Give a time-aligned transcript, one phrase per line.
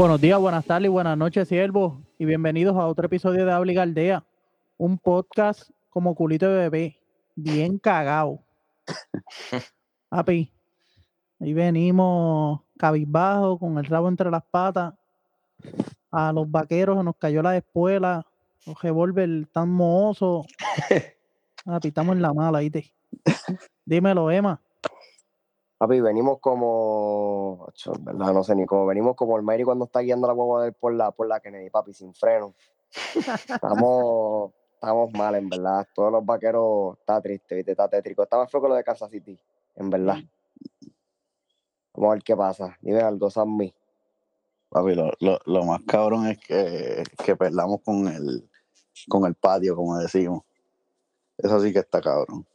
[0.00, 3.72] Buenos días, buenas tardes y buenas noches, siervos, y bienvenidos a otro episodio de Habla
[3.72, 4.24] y Galdea,
[4.78, 6.98] un podcast como culito de bebé,
[7.36, 8.40] bien cagado.
[10.08, 10.50] Papi,
[11.38, 14.94] ahí venimos cabizbajo, con el rabo entre las patas.
[16.10, 18.26] A los vaqueros se nos cayó la espuela,
[18.64, 20.46] los revólver tan mohosos.
[21.66, 22.90] Papi, estamos en la mala, ¿viste?
[23.84, 24.62] Dímelo, Emma.
[25.80, 27.64] Papi, venimos como.
[27.68, 28.34] ocho, ¿verdad?
[28.34, 28.84] No sé ni cómo.
[28.84, 31.40] Venimos como el Mary cuando está guiando la guagua de él por la, por la
[31.40, 32.54] Kennedy, papi, sin freno.
[33.48, 35.88] Estamos, estamos mal, en verdad.
[35.94, 37.70] Todos los vaqueros está triste, ¿viste?
[37.70, 38.22] Está tétrico.
[38.22, 39.40] Está más feo que lo de Kansas City,
[39.76, 40.18] en verdad.
[41.94, 42.76] Vamos a ver qué pasa.
[42.82, 43.72] Dime algo, Sammy.
[44.68, 48.46] Papi, lo, lo, lo más cabrón es que, que perdamos con el,
[49.08, 50.42] con el patio, como decimos.
[51.38, 52.46] Eso sí que está cabrón.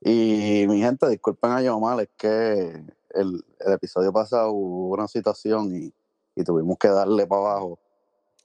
[0.00, 5.08] Y mi gente, disculpen a yo mal, es que el, el episodio pasado hubo una
[5.08, 5.92] situación y,
[6.34, 7.78] y tuvimos que darle para abajo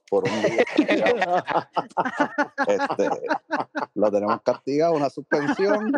[0.08, 0.64] por un día.
[2.66, 3.08] Este,
[3.94, 5.92] lo tenemos castigado, una suspensión.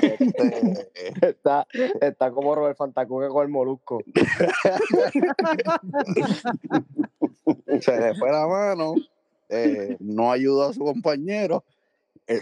[0.00, 1.66] Este, Está,
[2.00, 4.00] está como Robert Fantacuque con el molusco.
[7.80, 8.94] se le fue la mano,
[9.48, 11.64] eh, no ayudó a su compañero.
[12.26, 12.40] eh,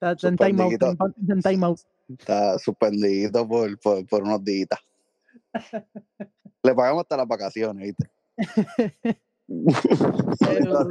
[0.00, 1.80] Está está en timeout, está en- en timeout.
[2.08, 4.68] está suspendido por, por, por unos días.
[6.62, 8.08] Le pagamos hasta las vacaciones, ¿viste?
[10.38, 10.88] Pero,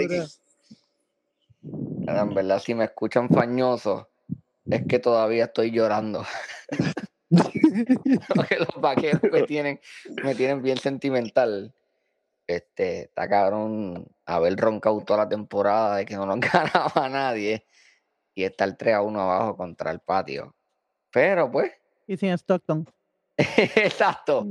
[2.07, 4.09] en verdad, si me escuchan fañoso,
[4.65, 6.25] es que todavía estoy llorando.
[8.35, 9.79] Porque los vaqueros me tienen,
[10.23, 11.73] me tienen bien sentimental.
[12.45, 17.65] Este, está cabrón haber roncado toda la temporada de que no nos ganaba nadie
[18.37, 20.55] y estar 3 a 1 abajo contra el patio.
[21.11, 21.71] Pero pues,
[22.05, 22.87] Y sin Stockton.
[23.37, 24.45] exacto.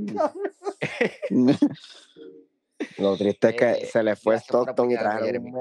[2.97, 5.53] Lo triste es que Eh, se le fue Stockton y trajeron un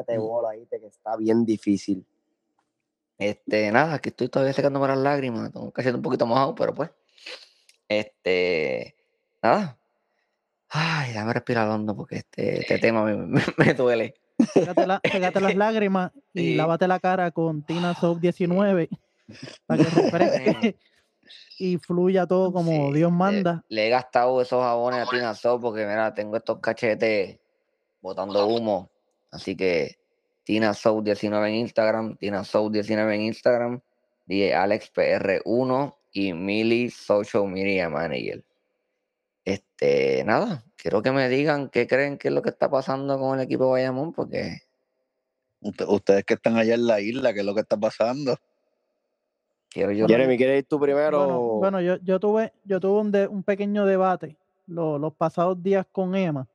[0.47, 2.05] ahí que está bien difícil.
[3.17, 6.91] Este, nada, que estoy todavía secándome las lágrimas, tengo que un poquito mojado, pero pues.
[7.89, 8.97] Este,
[9.41, 9.79] nada.
[10.69, 14.15] Ay, déjame respirar hondo porque este, este tema me, me- me duele.
[14.87, 18.89] La- sécate las lágrimas y lávate la cara con Tina Soap 19
[19.67, 20.77] para que refresque
[21.59, 23.65] y fluya todo como Sí, Dios manda.
[23.69, 27.39] Le, he gastado esos jabones a Tina Soap porque, mira, tengo estos cachetes
[28.01, 28.91] botando humo.
[29.31, 29.99] Así que
[30.45, 33.81] Tina Soap 19 en Instagram, Tina Soap 19 en Instagram,
[34.27, 38.45] DJ AlexPR1 y Millie Social Media Manager.
[39.45, 43.37] Este, nada, quiero que me digan qué creen que es lo que está pasando con
[43.41, 44.61] el equipo de Bayamón, porque
[45.61, 48.37] Usted- Ustedes que están allá en la isla, ¿qué es lo que está pasando?
[49.69, 50.07] quiero yo.
[50.07, 51.19] Jeremy, ¿quieres ir tú primero?
[51.19, 54.37] Bueno, bueno, yo, yo tuve, yo tuve un, de- un pequeño debate
[54.69, 56.47] lo- los pasados días con Emma.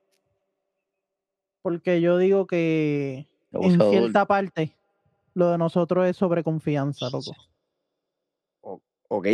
[1.61, 4.73] Porque yo digo que en cierta parte
[5.33, 7.35] lo de nosotros es sobreconfianza, loco.
[9.09, 9.27] Ok.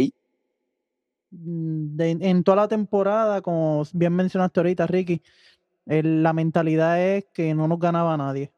[1.31, 5.21] Mm, de- en toda la temporada, como bien mencionaste ahorita, Ricky,
[5.85, 8.51] el- la mentalidad es que no nos ganaba nadie.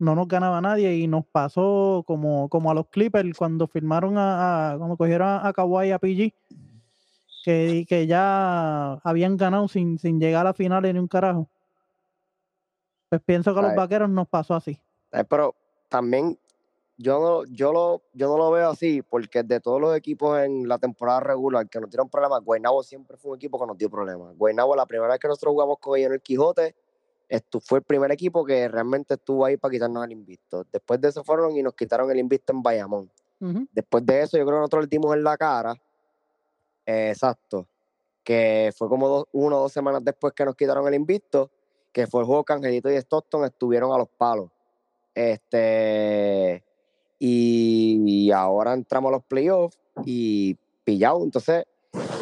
[0.00, 4.72] No nos ganaba nadie y nos pasó como, como a los Clippers cuando firmaron a,
[4.72, 6.32] a- cuando cogieron a, a Kawhi y a PG,
[7.44, 11.48] que, que ya habían ganado sin, sin llegar a la final ni un carajo.
[13.08, 13.76] Pues pienso que a los Ay.
[13.76, 14.78] vaqueros nos pasó así.
[15.28, 15.54] Pero
[15.88, 16.38] también
[16.98, 20.66] yo no, yo, lo, yo no lo veo así, porque de todos los equipos en
[20.66, 23.88] la temporada regular que nos dieron problemas, Guaynabo siempre fue un equipo que nos dio
[23.88, 24.36] problemas.
[24.36, 26.74] Guaynabo, la primera vez que nosotros jugamos con ellos en el Quijote,
[27.28, 30.64] esto fue el primer equipo que realmente estuvo ahí para quitarnos el invicto.
[30.72, 33.10] Después de eso fueron y nos quitaron el invicto en Bayamón.
[33.70, 35.74] Después de eso, yo creo que nosotros le dimos en la cara.
[36.84, 37.68] eh, exacto.
[38.24, 41.50] Que fue como dos, una o dos semanas después que nos quitaron el invicto,
[41.92, 44.50] que fue el juego que Angelito y Stockton estuvieron a los palos.
[45.14, 46.64] Este.
[47.18, 51.22] Y, ahora entramos a los playoffs y pillado.
[51.24, 51.64] Entonces,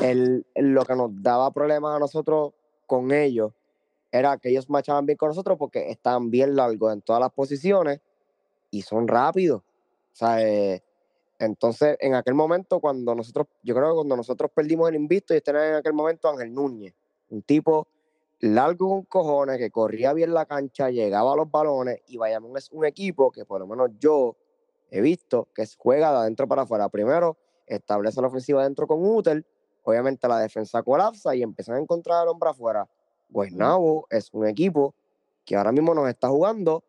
[0.03, 2.53] el, lo que nos daba problemas a nosotros
[2.87, 3.53] con ellos
[4.11, 8.01] era que ellos marchaban bien con nosotros porque estaban bien largos en todas las posiciones
[8.71, 9.61] y son rápidos.
[9.61, 10.83] O sea, eh,
[11.39, 15.39] entonces, en aquel momento, cuando nosotros, yo creo que cuando nosotros perdimos el invicto, y
[15.39, 16.95] este era en aquel momento Ángel Núñez,
[17.29, 17.87] un tipo
[18.41, 22.71] largo con cojones, que corría bien la cancha, llegaba a los balones, y Bayamón es
[22.73, 24.37] un equipo que por lo menos yo
[24.91, 26.89] he visto que juega de adentro para afuera.
[26.89, 27.37] Primero,
[27.67, 29.45] establece la ofensiva adentro con Uter,
[29.83, 32.89] obviamente la defensa colapsa y empiezan a encontrar al hombre afuera.
[33.29, 34.95] Guaynabo es un equipo
[35.45, 36.85] que ahora mismo nos está jugando, o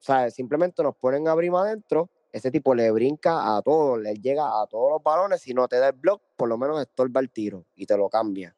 [0.00, 4.60] sea, simplemente nos ponen a abrir adentro ese tipo le brinca a todos, le llega
[4.60, 7.30] a todos los balones, si no te da el block, por lo menos estorba el
[7.30, 8.54] tiro y te lo cambia.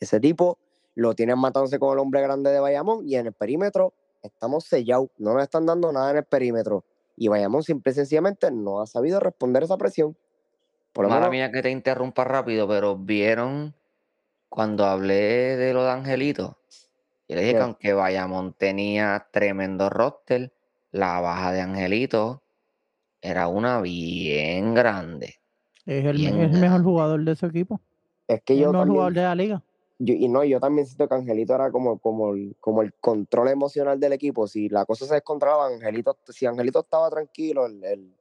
[0.00, 0.58] Ese tipo,
[0.94, 3.92] lo tienen matándose con el hombre grande de Bayamón y en el perímetro
[4.22, 6.84] estamos sellados, no nos están dando nada en el perímetro.
[7.16, 10.16] Y Bayamón simple y sencillamente no ha sabido responder esa presión.
[10.92, 13.74] Por lo Mala mía que te interrumpa rápido, pero vieron
[14.48, 16.58] cuando hablé de lo de Angelito.
[17.28, 20.52] Yo le dije que aunque Bayamón tenía tremendo roster,
[20.92, 22.42] la baja de Angelito
[23.20, 25.36] era una bien grande.
[25.86, 27.80] Es el, mejor jugador de ese equipo.
[28.28, 29.62] Es que yo el mejor jugador de la liga.
[30.12, 34.46] Y no, yo también siento que Angelito era como, como, el, control emocional del equipo.
[34.46, 38.14] Si la cosa se descontrolaba, Angelito, si Angelito estaba tranquilo, el, el,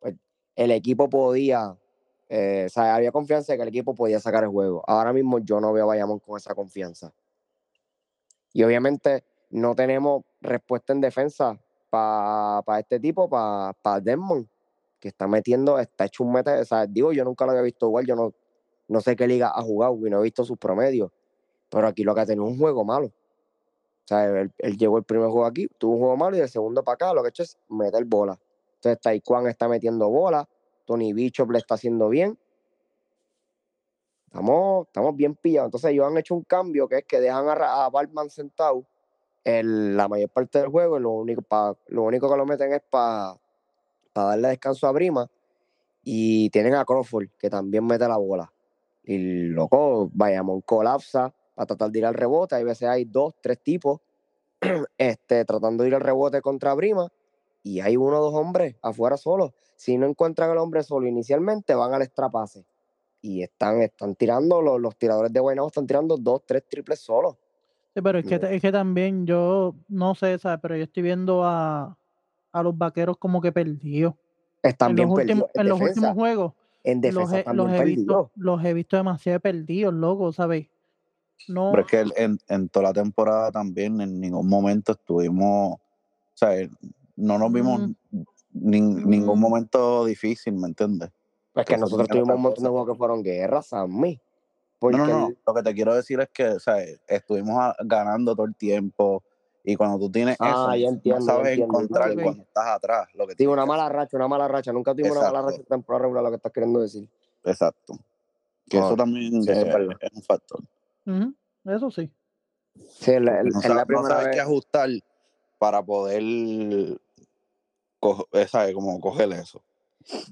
[0.00, 0.14] pues,
[0.56, 1.76] equipo podía,
[2.28, 4.82] eh, o sea, había confianza de que el equipo podía sacar el juego.
[4.86, 7.12] Ahora mismo yo no veo a Bayamón con esa confianza.
[8.52, 11.58] Y obviamente no tenemos respuesta en defensa
[11.88, 14.48] para este tipo, para pa Desmond,
[14.98, 16.60] que está metiendo, está hecho un meta.
[16.60, 18.34] O sea, digo, yo nunca lo había visto igual, yo no,
[18.88, 21.10] no sé qué liga ha jugado y no he visto sus promedios.
[21.68, 23.06] Pero aquí lo que ha tenido es un juego malo.
[23.06, 26.84] O sea, él, llegó el primer juego aquí, tuvo un juego malo y el segundo
[26.84, 28.38] para acá lo que ha hecho es meter bola.
[28.76, 30.48] Entonces, Taekwondo está metiendo bola,
[30.84, 32.38] Tony Bishop le está haciendo bien.
[34.26, 35.68] Estamos, estamos bien pillados.
[35.68, 38.86] Entonces, ellos han hecho un cambio que es que dejan a, a Bartman sentado
[39.44, 40.98] la mayor parte del juego.
[40.98, 41.42] Lo único,
[41.88, 43.36] lo único que lo meten es para
[44.14, 45.28] darle descanso a Brima.
[46.02, 48.52] Y tienen a Crawford, que también mete la bola.
[49.06, 49.18] Y
[49.48, 52.56] loco, vayamos, colapsa para tratar de ir al rebote.
[52.56, 54.00] Hay veces hay dos, tres tipos
[54.98, 57.08] este, tratando de ir al rebote contra Brima.
[57.62, 59.52] Y hay uno o dos hombres afuera solos.
[59.76, 62.64] Si no encuentran al hombre solo inicialmente, van al extrapase.
[63.22, 67.36] Y están, están tirando, los, los tiradores de Guaynabo están tirando dos, tres triples solos.
[67.94, 70.58] Sí, pero es que, es que también yo, no sé, ¿sabes?
[70.60, 71.96] Pero yo estoy viendo a,
[72.52, 74.14] a los vaqueros como que perdidos.
[74.62, 75.42] Están en bien los perdidos.
[75.42, 76.52] últimos, en, los últimos juegos.
[76.86, 80.68] En defensa los, he, los he visto, los he visto demasiado perdidos, loco, ¿sabes?
[81.48, 81.72] No.
[81.72, 85.80] Pero es que en, en, toda la temporada también en ningún momento estuvimos, o
[86.32, 86.50] sea,
[87.16, 87.80] no nos vimos
[88.10, 88.22] mm.
[88.52, 91.10] ningún momento difícil, ¿me entiendes?
[91.56, 94.20] Es que, nosotros tuvimos un montón de juegos que fueron guerras, a mí.
[94.80, 96.76] No, no, no, lo que te quiero decir es que o sea,
[97.08, 99.24] estuvimos ganando todo el tiempo
[99.68, 103.08] y cuando tú tienes ah, eso, entiendo, no sabes encontrar cuando estás atrás.
[103.14, 104.72] Lo que sí, una mala racha, una mala racha.
[104.72, 107.08] Nunca tuvimos una mala racha temporada regular, lo que estás queriendo decir.
[107.42, 107.98] Exacto.
[108.68, 110.60] Que eso también es, es, un factor.
[111.64, 112.08] Eso sí.
[112.90, 114.88] Sí, el, el, no, la no sabes qué ajustar
[115.58, 116.22] para poder
[117.98, 118.72] coger, ¿sabes?
[118.72, 119.60] Como coger eso.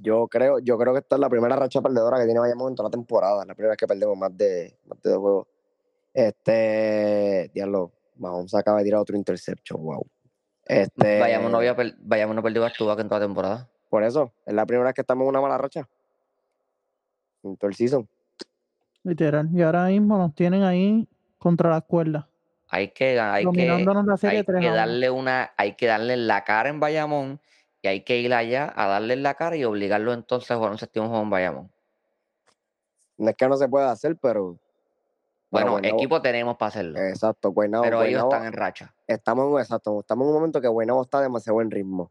[0.01, 2.77] Yo creo, yo creo que esta es la primera racha perdedora que tiene Bayamón en
[2.77, 3.45] toda la temporada.
[3.45, 5.49] La primera vez que perdemos más de, más de dos juegos.
[6.13, 10.07] Este, diablo, vamos a acabar de tirar otro interception, wow.
[10.67, 13.69] Este, Bayamón no, había Bayamón no perdió en toda la temporada.
[13.91, 15.89] Por eso, es la primera vez que estamos en una mala racha.
[17.43, 18.09] En todo el season.
[19.03, 19.49] Literal.
[19.53, 21.07] Y ahora mismo nos tienen ahí
[21.39, 22.25] contra las cuerdas.
[22.69, 27.41] Hay que, hay que, hay que darle una, hay que darle la cara en Bayamón
[27.83, 30.79] y hay que ir allá a darle la cara y obligarlo entonces a jugar un
[30.79, 31.71] séptimo juego en Bayamón.
[33.19, 34.59] No es que no se pueda hacer, pero.
[35.55, 36.99] Bueno, equipo tenemos para hacerlo.
[36.99, 37.85] Exacto, Guaynabo.
[37.85, 38.95] Pero ellos están en racha.
[39.07, 42.11] Estamos en, exacto, estamos en un momento que Guaynabo está demasiado buen ritmo.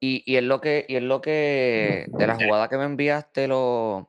[0.00, 3.48] Y, y, es lo que, y es lo que, de la jugada que me enviaste
[3.48, 4.04] los,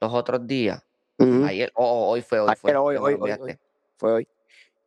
[0.00, 0.86] los otros días,
[1.18, 2.76] ayer, o hoy fue, hoy fue.
[2.76, 3.58] hoy, hoy, hoy,
[3.96, 4.28] fue hoy.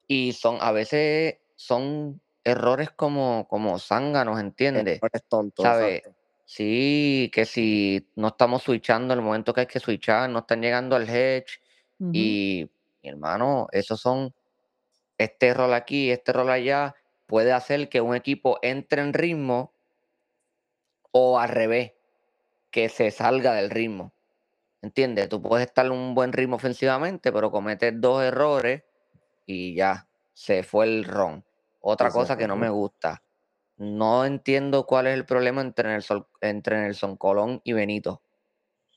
[0.07, 4.97] Y son, a veces son errores como, como zánganos, ¿entiendes?
[4.97, 5.63] Errores tontos.
[5.63, 6.03] ¿Sabes?
[6.45, 10.61] Sí, que si no estamos switchando en el momento que hay que switchar, no están
[10.61, 11.59] llegando al hedge.
[12.13, 12.69] Y,
[13.01, 14.33] mi hermano, esos son
[15.17, 19.73] este rol aquí, este rol allá, puede hacer que un equipo entre en ritmo
[21.11, 21.93] o al revés,
[22.71, 24.13] que se salga del ritmo.
[24.81, 25.27] ¿Entiendes?
[25.27, 28.83] Tú puedes estar en un buen ritmo ofensivamente, pero cometes dos errores
[29.45, 31.43] y ya se fue el ron.
[31.81, 33.23] Otra cosa que no me gusta.
[33.77, 38.21] No entiendo cuál es el problema entre Nelson, entre Nelson Colón y Benito.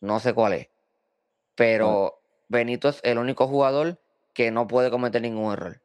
[0.01, 0.69] No sé cuál es.
[1.55, 2.22] Pero
[2.53, 3.99] Benito es el único jugador
[4.33, 5.81] que no puede cometer ningún error.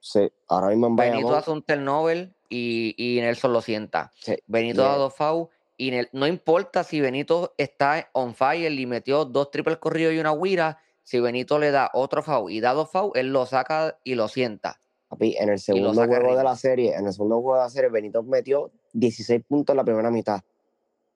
[0.00, 4.12] Sí, ahora mismo en Benito hace un turnover y, y Nelson lo sienta.
[4.46, 9.50] Benito da dos fouls y no importa si Benito está on fire y metió dos
[9.50, 13.12] triples corridos y una guira, si Benito le da otro foul y da dos fouls,
[13.16, 14.80] él lo saca y lo sienta
[15.20, 18.22] en el segundo juego de la serie, en el segundo juego de la serie, Benito
[18.22, 20.40] metió 16 puntos en la primera mitad.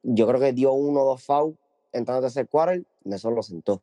[0.03, 1.57] Yo creo que dio uno o dos fouls
[1.93, 3.83] entrando a tercer quarter, eso lo sentó.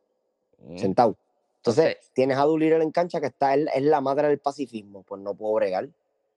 [0.58, 0.78] Mm.
[0.78, 1.16] Sentado.
[1.56, 5.34] Entonces, tienes a Dulir en cancha que está, es la madre del pacifismo, pues no
[5.34, 5.88] puedo bregar.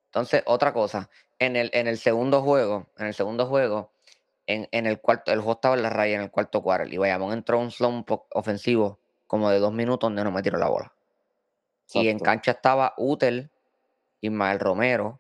[0.06, 1.10] Entonces, otra cosa,
[1.40, 3.92] en el, en el segundo juego, en el segundo juego,
[4.48, 6.98] en, en el cuarto, el juego estaba en la raya en el cuarto quarter y
[6.98, 10.94] Bayamón entró un slump ofensivo como de dos minutos donde no me tiró la bola.
[11.94, 13.50] Y en cancha estaba Utel,
[14.22, 15.20] Ismael Romero,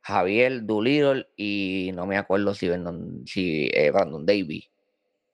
[0.00, 4.70] Javier Doolittle y no me acuerdo si, Brandon, si eh, Brandon Davis.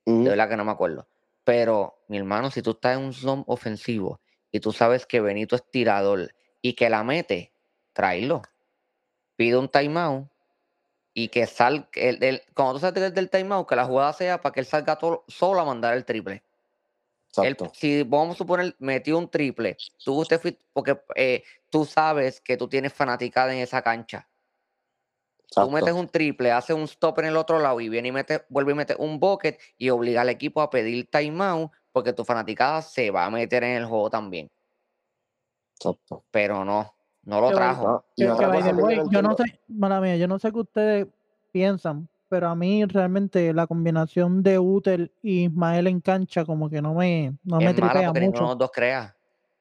[0.05, 1.07] De verdad que no me acuerdo.
[1.47, 4.19] Pero, mi hermano, si tú estás en un zone ofensivo
[4.51, 6.29] y tú sabes que Benito es tirador
[6.61, 7.53] y que la mete,
[7.93, 8.41] tráelo.
[9.37, 10.27] Pide un timeout
[11.13, 11.87] y que salga.
[11.93, 14.99] El, el- cuando tú salgas del timeout, que la jugada sea para que él salga
[15.29, 16.43] solo a mandar el triple.
[17.45, 22.41] Él, si vamos a suponer, metió un triple, tú te fuiste, porque eh, tú sabes
[22.41, 24.27] que tú tienes fanaticada en esa cancha.
[25.49, 25.71] Tú Exacto.
[25.71, 28.73] metes un triple, haces un stop en el otro lado y viene y mete, vuelve
[28.73, 33.09] y mete un bucket y obliga al equipo a pedir timeout porque tu fanaticada se
[33.11, 34.49] va a meter en el juego también.
[35.79, 36.23] Exacto.
[36.31, 38.03] Pero no, no lo trajo.
[38.17, 41.07] Yo no yo no entiendo- sé, mala mía, yo no sé qué ustedes
[41.51, 46.81] piensan, pero a mí realmente la combinación de Utel y Ismael en cancha como que
[46.81, 48.43] no me, no me es mala tripea porque ninguno de mucho.
[48.43, 49.15] los dos crea.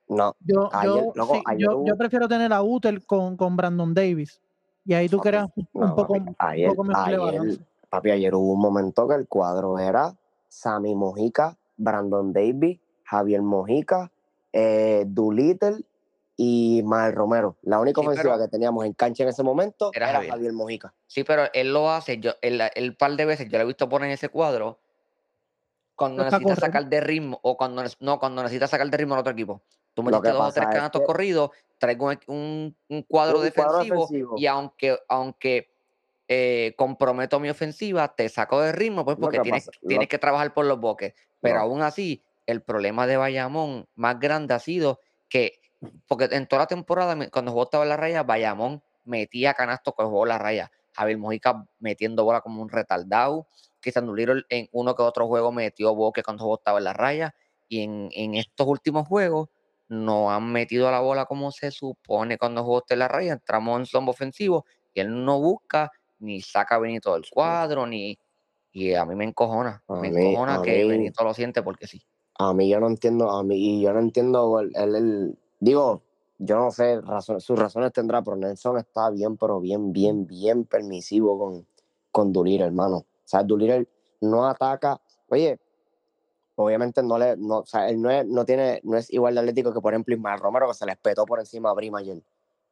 [0.09, 3.37] No, Yo, ayer, yo, loco, sí, ayer yo, hubo- yo prefiero tener a Utel con,
[3.37, 4.41] con Brandon Davis.
[4.87, 7.19] Y ahí tú Papi, creas un, un no, poco, papi, un ayer, poco mejor ayer,
[7.21, 7.61] balance.
[7.91, 10.15] papi, ayer hubo un momento que el cuadro era
[10.49, 14.11] Sammy Mojica, Brandon Davis, Javier Mojica,
[14.53, 15.85] eh, Doolittle
[16.37, 17.57] y Mael Romero.
[17.63, 20.33] La única Sí, ofensiva pero- que teníamos en cancha en ese momento Era era, Javier.
[20.33, 20.95] Javier Mojica.
[21.07, 23.89] Sí, pero él lo hace, yo, el, el par de veces yo lo he visto
[23.89, 24.79] poner en ese cuadro
[25.95, 29.33] cuando necesita sacar de ritmo o cuando no, cuando necesita sacar de ritmo al otro
[29.33, 29.63] equipo.
[29.97, 33.79] Tú metiste dos o tres es canastos que- corridos, traigo un, un- cuadro Un cuadro
[33.81, 34.35] defensivo defensivo.
[34.37, 35.71] y aunque, aunque
[36.29, 40.09] eh, comprometo mi ofensiva, te saco de ritmo pues porque que tienes, pasa- lo- tienes
[40.09, 41.15] que trabajar por los boques.
[41.41, 41.61] Pero No.
[41.63, 45.01] aún así, el problema de Bayamón más grande ha sido
[45.31, 45.61] que,
[46.07, 50.07] porque en toda la temporada, cuando jugó estaba en la raya, Bayamón metía canastos con
[50.07, 50.71] jugó la raya.
[50.95, 53.47] Javier Mojica metiendo bola como un retardado.
[53.81, 57.35] Cristian Doolittle en uno que otro juego metió boque cuando jugó estaba en la raya.
[57.69, 59.49] Y en, en estos últimos juegos
[59.89, 63.33] no han metido la bola como se supone cuando jugó usted la raya.
[63.35, 64.65] Entramos en zombo ofensivo
[64.95, 68.19] y él no busca ni saca a Benito del cuadro, ni.
[68.73, 69.83] Y a mí me encojona.
[69.89, 72.03] A me mí- encojona a que mí- Benito lo siente porque sí.
[72.39, 76.03] A mí yo no entiendo, a mí y yo no entiendo, el, el- el- digo,
[76.39, 80.65] yo no sé, razón- sus razones tendrá, pero Nelson está bien, pero bien, bien, bien
[80.65, 81.67] permisivo con,
[82.11, 82.97] con Doolittle, hermano.
[82.99, 83.89] O sea, Doolittle
[84.21, 85.59] no ataca, oye,
[86.57, 89.41] obviamente no le, no, o sea, él no, es, no tiene, no es igual de
[89.41, 92.23] atlético que, por ejemplo, Ismael Romero, que se le espetó por encima a Brima ayer.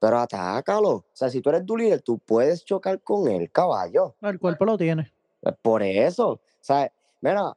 [0.00, 0.91] Pero atácalo.
[0.91, 4.17] O sea, si tú eres Doolittle, tú puedes chocar con él, caballo.
[4.21, 5.12] El cuerpo lo tiene.
[5.41, 7.53] Pues Por eso, o sea, mira,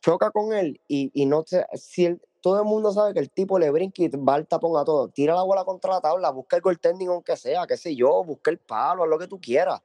[0.00, 3.30] choca con él y, y no te, si él- todo el mundo sabe que el
[3.30, 6.30] tipo le brinca y va al tapón a todo, tira la bola contra la tabla,
[6.30, 9.40] busca el goaltending aunque sea, qué sé yo, busca el palo, haz lo que tú
[9.40, 9.80] quieras,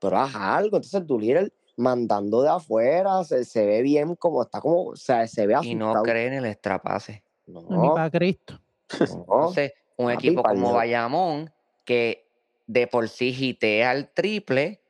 [0.00, 4.82] pero haz algo, entonces Doolittle mandando de afuera, se, se ve bien como, está como,
[4.88, 6.04] o sea, se ve Y no asustado.
[6.04, 7.22] cree en el extrapase.
[7.46, 8.60] Ni No, para Cristo.
[9.00, 10.72] no, Entonces, un papi, equipo como.
[10.72, 11.50] Bayamón,
[11.84, 12.28] que
[12.66, 14.82] de por sí gitea el triple,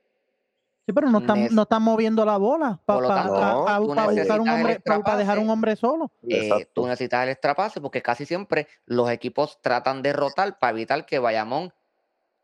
[0.87, 3.01] Sí, pero no están, Nes- no están moviendo la bola para
[5.03, 6.11] pa- dejar un hombre solo.
[6.27, 11.05] eh, tú necesitas el extrapase porque casi siempre los equipos tratan de rotar para evitar
[11.05, 11.75] que Bayamón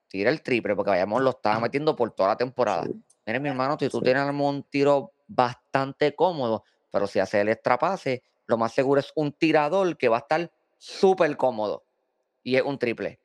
[0.08, 2.82] tire el triple, porque Bayamón lo estaba metiendo por toda la temporada.
[2.84, 2.92] Sí.
[3.26, 4.04] Mire, mi hermano, si tú Sí.
[4.04, 9.32] tienes un tiro bastante cómodo, pero si haces el extrapase, lo más seguro es un
[9.32, 11.84] tirador que va a estar súper cómodo
[12.42, 13.20] y es un triple.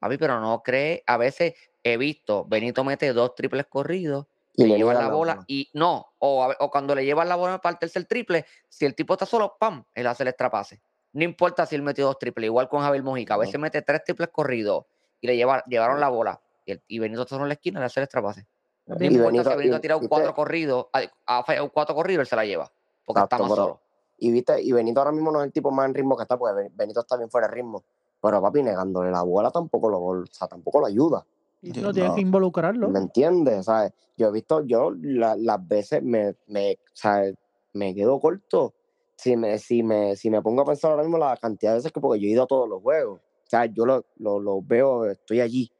[0.00, 4.74] Papi, pero no cree, a veces he visto, Benito mete dos triples corridos Y le
[4.76, 7.72] niegan la la bola y no, o, a o cuando le llevan la bola para
[7.74, 9.84] el tercer triple, si el tipo está solo, ¡pam!
[9.94, 10.80] Él hace el extrapase.
[11.12, 13.34] No importa si él metió dos triples, igual con Javier Mojica.
[13.34, 14.84] A veces mete tres triples corridos
[15.20, 16.40] y le lleva- llevaron la bola.
[16.66, 18.46] Y, el- y Benito está solo en la esquina, le hace el extrapase.
[18.86, 20.86] No Y importa Benito- si Benito ha tirado viste- cuatro corridos,
[21.26, 22.70] ha, fallado cuatro corridos, él se la lleva.
[23.04, 23.80] Porque está Exacto, más pero- solo.
[24.18, 26.38] Y viste, y Benito ahora mismo no es el tipo más en ritmo que está,
[26.38, 27.82] porque Ben- Benito está bien fuera de ritmo.
[28.22, 31.26] Pero papi, negándole la bola tampoco lo, o sea, tampoco lo ayuda.
[31.60, 32.88] Y Sí, no tienes que involucrarlo.
[32.90, 33.64] ¿Me entiendes?
[33.66, 33.92] ¿Sabes?
[34.16, 37.34] Yo he visto, yo la- las veces me, me, ¿sabes?
[37.72, 38.72] me quedo corto.
[39.16, 41.92] Si me, si, me, si me pongo a pensar ahora mismo la cantidad de veces
[41.92, 43.20] que, porque yo he ido a todos los juegos.
[43.20, 45.70] O sea, yo lo, lo, lo veo, estoy allí.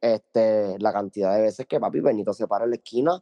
[0.00, 3.20] Este, la cantidad de veces que papi Benito se para en la esquina,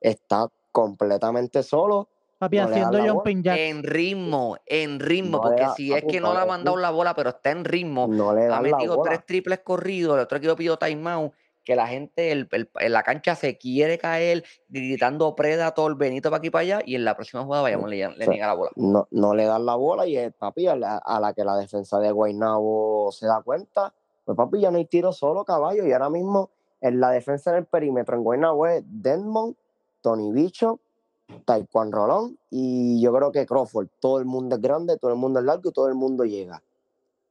[0.00, 2.08] está completamente solo.
[2.38, 3.58] Papi, no haciendo jumping jacks.
[3.58, 6.90] En ritmo, en ritmo, No porque da- si es que no le ha mandado la
[6.90, 9.10] bola, pero está en ritmo, No le ha metido bola.
[9.10, 11.32] tres triples corridos, el otro equipo pidió timeout,
[11.64, 16.38] que la gente el- el- en la cancha se quiere caer gritando Predator, Benito para
[16.38, 18.70] aquí para allá, y en la próxima jugada vayamos le, le sea, niega la bola.
[18.76, 21.56] no, no le dan la bola y el papi a la, a la que la
[21.56, 23.92] defensa de Guaynabo se da cuenta,
[24.28, 26.50] pues papi ya no hay tiro solo caballo y ahora mismo
[26.82, 29.56] en la defensa del perímetro en Guaynabo es Denmond,
[30.02, 30.80] Tony Bicho,
[31.46, 35.38] Taekwondo Rolón y yo creo que Crawford, todo el mundo es grande, todo el mundo
[35.38, 36.62] es largo y todo el mundo llega,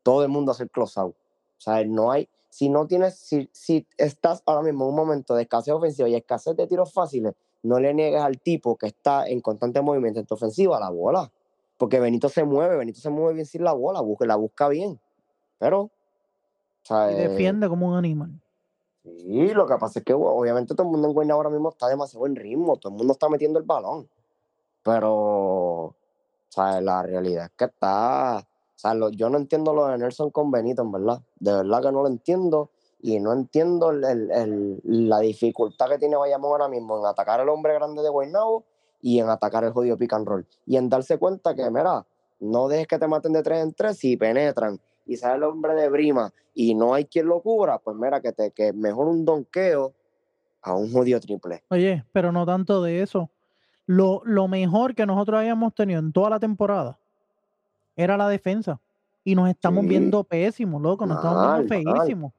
[0.01, 1.13] todo el mundo hace el close out.
[1.13, 5.35] O sea, no hay, si no tienes, si, si estás ahora mismo en un momento
[5.35, 9.27] de escasez ofensiva y escasez de tiros fáciles, no le niegues al tipo que está
[9.27, 11.31] en constante movimiento en tu ofensiva la bola.
[11.77, 14.99] Porque Benito se mueve, Benito se mueve bien sin la bola, busca, la busca bien.
[15.59, 15.91] Pero,
[16.87, 18.31] sea, Y eh, defiende como un animal.
[19.03, 21.87] Sí, lo que pasa es que obviamente todo el mundo en Guaynabo ahora mismo está
[21.87, 24.09] demasiado en ritmo, todo el mundo está metiendo el balón.
[24.83, 25.95] Pero,
[26.49, 30.29] sea, la realidad es que está, o sea, lo- yo no entiendo lo de Nelson
[30.31, 31.21] con Benito, en verdad.
[31.39, 32.69] De verdad que no lo entiendo
[33.01, 37.39] y no entiendo el- el- el- la dificultad que tiene Bayamón ahora mismo en atacar
[37.39, 38.63] al hombre grande de Guaynabo
[39.01, 40.47] y en atacar el jodido pick and roll.
[40.65, 42.05] Y en darse cuenta que, mira,
[42.39, 45.73] no dejes que te maten de tres en tres si penetran y sale el hombre
[45.73, 49.25] de Brima y no hay quien lo cubra, pues mira, que, te, que mejor un
[49.25, 49.93] donqueo
[50.61, 51.63] a un jodido triple.
[51.69, 53.29] Oye, pero no tanto de eso.
[53.85, 56.97] Lo, lo mejor que nosotros habíamos tenido en toda la temporada
[57.95, 58.79] era la defensa.
[59.23, 59.89] Y nos estamos Sí.
[59.89, 61.05] viendo pésimos, loco.
[61.05, 61.99] Nos estamos viendo mal.
[62.03, 62.33] feísimos.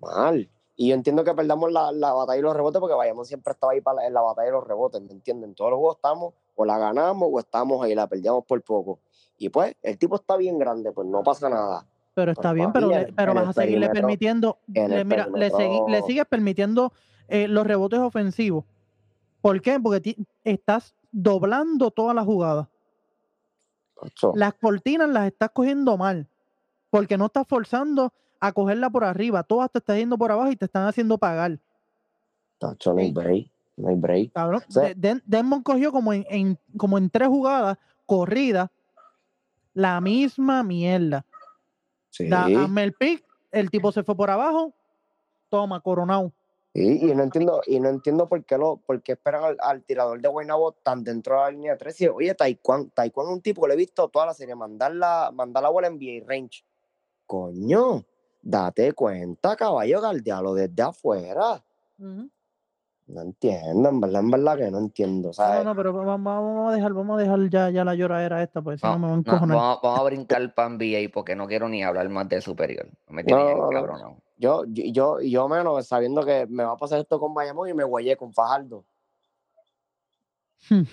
[0.00, 0.48] Mal.
[0.74, 3.72] Y yo entiendo que perdamos la, la batalla y los rebotes porque Bayamón siempre estaba
[3.72, 5.50] ahí para la- en la batalla y los rebotes, ¿me entienden?
[5.50, 8.98] En todos los juegos estamos, o la ganamos o estamos ahí, la perdíamos por poco.
[9.38, 11.86] Y pues, el tipo está bien grande, pues no pasa nada.
[12.14, 14.58] Pero está bien, pero, le- pero vas a seguirle permitiendo.
[14.74, 16.92] en le- mira, le, segui- le sigues permitiendo
[17.28, 18.64] eh, los rebotes ofensivos.
[19.40, 19.80] ¿Por qué?
[19.80, 22.66] Porque ti- estás doblando todas las jugadas.
[23.96, 26.26] Ocho, Las cortinas las estás cogiendo mal.
[26.90, 29.42] Porque no estás forzando a cogerla por arriba.
[29.44, 31.58] Todas te estás yendo por abajo y te están haciendo pagar.
[32.60, 34.32] ocho, no hay break, no hay break.
[34.32, 34.62] Cabrón,
[34.96, 38.68] Den- Denmon cogió como en, en- como en tres jugadas corridas
[39.72, 41.24] la misma mierda.
[42.12, 42.28] Sí.
[42.28, 44.74] Da, hazme el pick, el tipo se fue por abajo,
[45.48, 46.32] toma, coronado.
[46.74, 49.82] Sí, y no entiendo, y no entiendo por qué lo, por qué esperan al, al
[49.82, 52.00] tirador de Guaynabo tan dentro de la línea 3.
[52.02, 54.94] Y, oye, Taekwondo, Taekwondo es un tipo que le he visto toda la serie, mandar
[54.94, 56.64] la, mandar la bola en NBA range.
[57.26, 58.04] Coño,
[58.42, 61.64] date cuenta, caballo, galdealo desde afuera.
[63.12, 65.28] No entiendo, en verdad, en verdad que no entiendo.
[65.28, 65.64] No, ¿sabes?
[65.66, 68.80] no, pero vamos, vamos a dejar, vamos a dejar ya, ya la lloradera esta, pues
[68.80, 69.56] si no, No, me van a no, encojonar.
[69.56, 72.88] vamos, vamos a brincar para NBA porque no quiero ni hablar más de superior.
[73.08, 74.16] Me tiene No, bien no, no.
[74.38, 77.74] Yo, yo, yo, yo menos sabiendo que me va a pasar esto con Bayamón y
[77.74, 78.84] me guayé con Fajardo.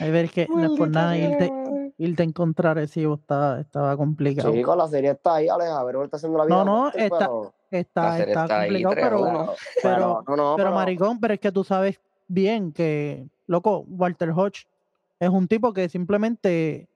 [0.00, 1.52] Hay ver que no es por nada irte,
[1.98, 4.52] irte a encontrar Recibo estaba, estaba complicado.
[4.52, 6.56] Chico, la serie está ahí, Alex, a ver, ahorita haciendo la vida.
[6.56, 9.54] No, no, está- pero- Está, está complicado, 3 a pero, 1.
[9.82, 14.66] pero, no, no, pero maricón, pero es que tú sabes bien que, loco, Walter Hodge
[15.20, 16.88] es un tipo que simplemente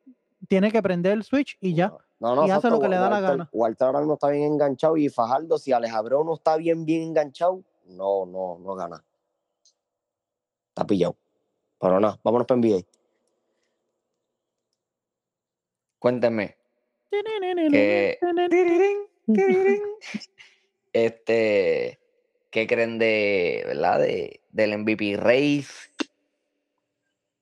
[0.48, 1.92] tiene que prender el switch y ya.
[2.18, 3.48] No, no, y hace lo que le da la gana.
[3.52, 7.02] Walter ahora mismo está bien enganchado y Fajardo, si Alex Abreu no está bien, bien
[7.02, 9.04] enganchado, no, no, no gana.
[10.70, 11.16] Está pillado.
[11.78, 12.80] Pero nada, vámonos para NBA.
[15.98, 16.56] Cuéntenme.
[17.70, 18.18] Que-
[20.94, 21.98] Este,
[22.50, 25.90] ¿qué creen de, verdad, de, del MVP Race?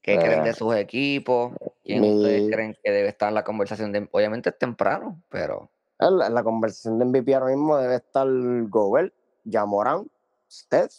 [0.01, 1.53] ¿Qué creen de Eh, sus equipos?
[1.85, 3.93] ¿Quién mi- ustedes creen que debe estar en la conversación?
[3.93, 7.97] De, obviamente es temprano, pero En la, en la conversación de MVP ahora mismo debe
[7.97, 8.27] estar
[8.69, 9.15] Gobert,
[9.49, 10.11] Jamoran,
[10.51, 10.93] Steph.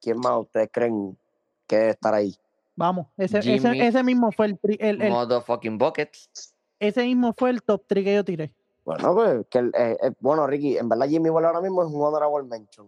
[0.00, 1.18] ¿Quién más ustedes creen
[1.66, 2.34] que debe estar ahí?
[2.76, 6.54] Vamos, ese, ese, Jimmy- ese mismo fue el, el- el- motherfucking buckets.
[6.78, 8.54] ese mismo fue el top 3 que yo tiré.
[8.88, 12.00] Bueno, pues, que eh, eh, bueno, Ricky, en verdad Jimmy Butler ahora mismo es un
[12.00, 12.86] honorable mention.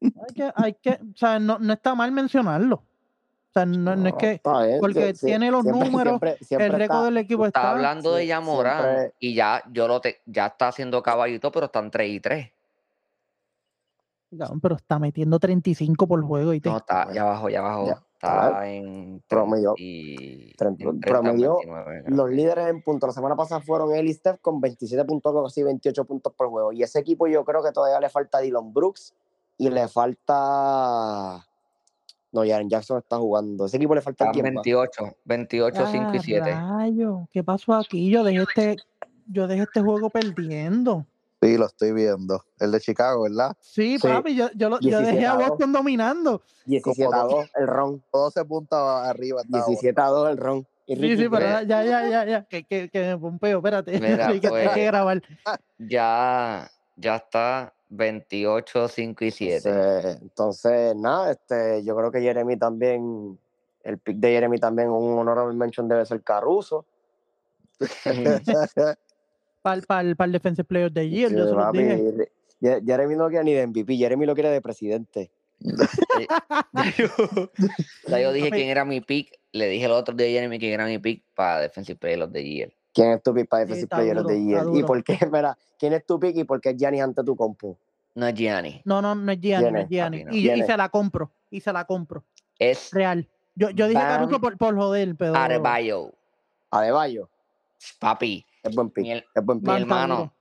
[0.00, 2.76] Hay que, hay que, o sea, no, no está mal mencionarlo.
[2.76, 6.66] O sea, no, no es que bien, porque sí, tiene los siempre- números, siempre- siempre
[6.68, 7.70] el récord del equipo Está está.
[7.72, 11.90] hablando de Yamorán siempre- y ya yo lo te, ya está haciendo caballito, pero están
[11.90, 12.50] 3 y 3.
[14.38, 16.70] Cabrón, Pero está metiendo 35 por juego y te.
[16.70, 17.86] No, está, ya abajo, ya abajo.
[17.88, 18.62] ya, está claro.
[18.64, 23.34] en Promedio- 30 treinta- en 30, promedio 29, creo Los líderes en puntos la semana
[23.36, 26.72] pasada fueron él y Steph con 27 puntos, casi 28 puntos por juego.
[26.72, 29.14] Y ese equipo yo creo que todavía le falta Dylan Brooks
[29.58, 31.46] y le falta...
[32.34, 33.66] No, Jaren Jackson está jugando.
[33.66, 34.64] Ese equipo le falta Están quién más?
[34.64, 36.50] 28, 28, 5 y Ah, 7.
[36.52, 38.08] rayo, ¿Qué pasó aquí?
[38.10, 38.76] Yo dejé este,
[39.26, 41.04] yo dejé este juego perdiendo.
[41.42, 42.44] Sí, lo estoy viendo.
[42.60, 43.56] El de Chicago, ¿verdad?
[43.60, 44.06] Sí, Sí.
[44.06, 45.48] papi, yo, yo, lo- yo 17 dejé a a.
[45.48, 46.40] Boston dominando.
[46.66, 48.02] 17 a 2 el ron.
[48.12, 49.40] 12 puntos arriba.
[49.42, 50.66] estaba 17 a 2 el ron.
[50.86, 51.66] Y Sí, Ricky, sí, pero pues.
[51.68, 53.92] ya, ya, ya, ya, que, que, que me pompeo, espérate.
[54.00, 54.70] Mira, hay, que, hay pues.
[54.70, 55.22] que grabar.
[55.78, 59.68] Ya, ya está 28, 5 y 7.
[59.68, 63.36] Entonces, entonces, nada, este, yo creo que Jeremy también,
[63.82, 66.84] el pick de Jeremy también, un honorable mention debe ser Caruso.
[69.62, 72.82] Para el, para el, para el Defensive Player de Year, yo Sí, papi, dije.
[72.84, 75.30] Jeremy no quiere ni de MVP, Jeremy lo quiere de presidente.
[76.98, 80.72] yo, yo dije quién era mi pick le dije el otro día a Jeremy que
[80.72, 82.72] era mi pick para Defensive Player of the Year.
[82.92, 84.76] ¿Quién es tu pick para Sí, Defensive está Player of duro, the está Year?
[84.76, 87.36] ¿Y por qué, mira, quién es tu pick y por qué es Giannis ante tu
[87.36, 87.76] compu?
[88.14, 88.82] No es Gianni.
[88.84, 89.88] No, no, no es Gianni, no ¿Quién es?
[89.88, 90.18] Gianni.
[90.18, 90.36] Papi, no.
[90.36, 92.24] Y, y ¿Quién se la compro, y se la compro.
[92.58, 93.28] Es Real.
[93.54, 95.34] Yo, yo dije Caruso por, por joder, pero.
[95.36, 96.12] Arebayo.
[96.70, 97.28] Adebayo.
[97.98, 99.02] Papi, Es buen pick.
[99.04, 99.66] mi, el- Es buen mi pick.
[99.68, 100.34] Bam está hermano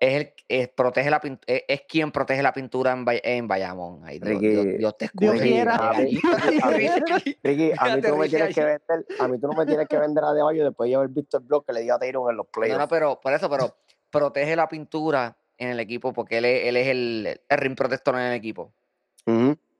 [0.00, 3.48] es el es, protege la pint- es, es quien protege la pintura en, Bay- en
[3.48, 4.02] Bayamón.
[4.04, 5.50] Ay, Dios, Dios- te Dios escuche.
[5.50, 5.74] quiera.
[5.74, 9.06] A mí- Allí- a mí- Ricky, Ricky, a mí tú no me tienes que vender,
[9.18, 11.42] a mí tú no me tienes que vender a Adebayo después de haber visto el
[11.44, 12.78] blog que le dio a Tyron en los No, playoffs.
[12.78, 13.76] no, pero por eso, pero
[14.08, 18.14] protege la pintura en el equipo porque él es, él es el, el ring protector
[18.14, 18.72] en el equipo.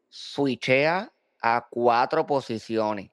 [0.09, 3.11] Switchea a cuatro posiciones.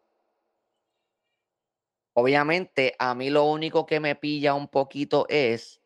[2.17, 5.81] Obviamente, a mí lo único que me pilla un poquito es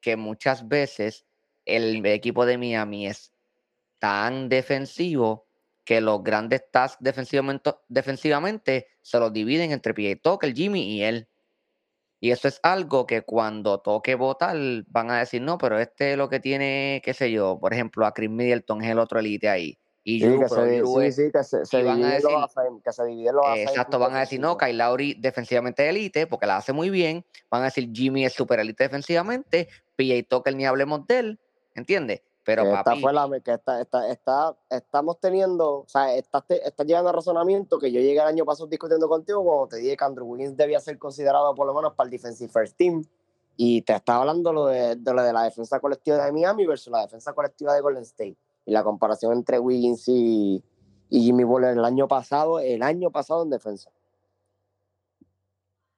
[0.00, 1.26] que muchas veces
[1.66, 3.34] el equipo de Miami es
[3.98, 5.46] tan defensivo
[5.84, 11.28] que los grandes tasks defensivamente, se los dividen entre PJ Tucker, Jimmy y él.
[12.18, 16.16] Y eso es algo que cuando toque votar van a decir, no, pero este es
[16.16, 19.50] lo que tiene, qué sé yo, por ejemplo, a Chris Middleton es el otro elite
[19.50, 19.78] ahí.
[20.06, 22.82] Y Sí, que pero se, Jrue sí, sí, que se, se van a decir- los
[22.84, 24.58] que se dividen los exacto, van a decir, no.
[24.58, 27.24] Kyle Lowry defensivamente de elite porque la hace muy bien.
[27.50, 29.68] Van a decir, Jimmy es super elite defensivamente.
[29.96, 31.40] PJ Tucker ni hablemos de él,
[31.74, 32.20] ¿entiendes?
[32.44, 36.86] Pero esta papi, fue la que está, está, está, estamos teniendo, o sea, estás, estás
[36.86, 40.04] llegando a razonamiento que yo llegué el año pasado discutiendo contigo cuando te dije que
[40.04, 43.02] Andrew Wiggins debía ser considerado por lo menos para el Defensive First Team.
[43.56, 46.92] Y te estaba hablando lo de, de lo de la defensa colectiva de Miami versus
[46.92, 48.36] la defensa colectiva de Golden State.
[48.66, 50.62] Y la comparación entre Wiggins y,
[51.10, 53.90] y Jimmy Butler el año pasado, el año pasado en defensa.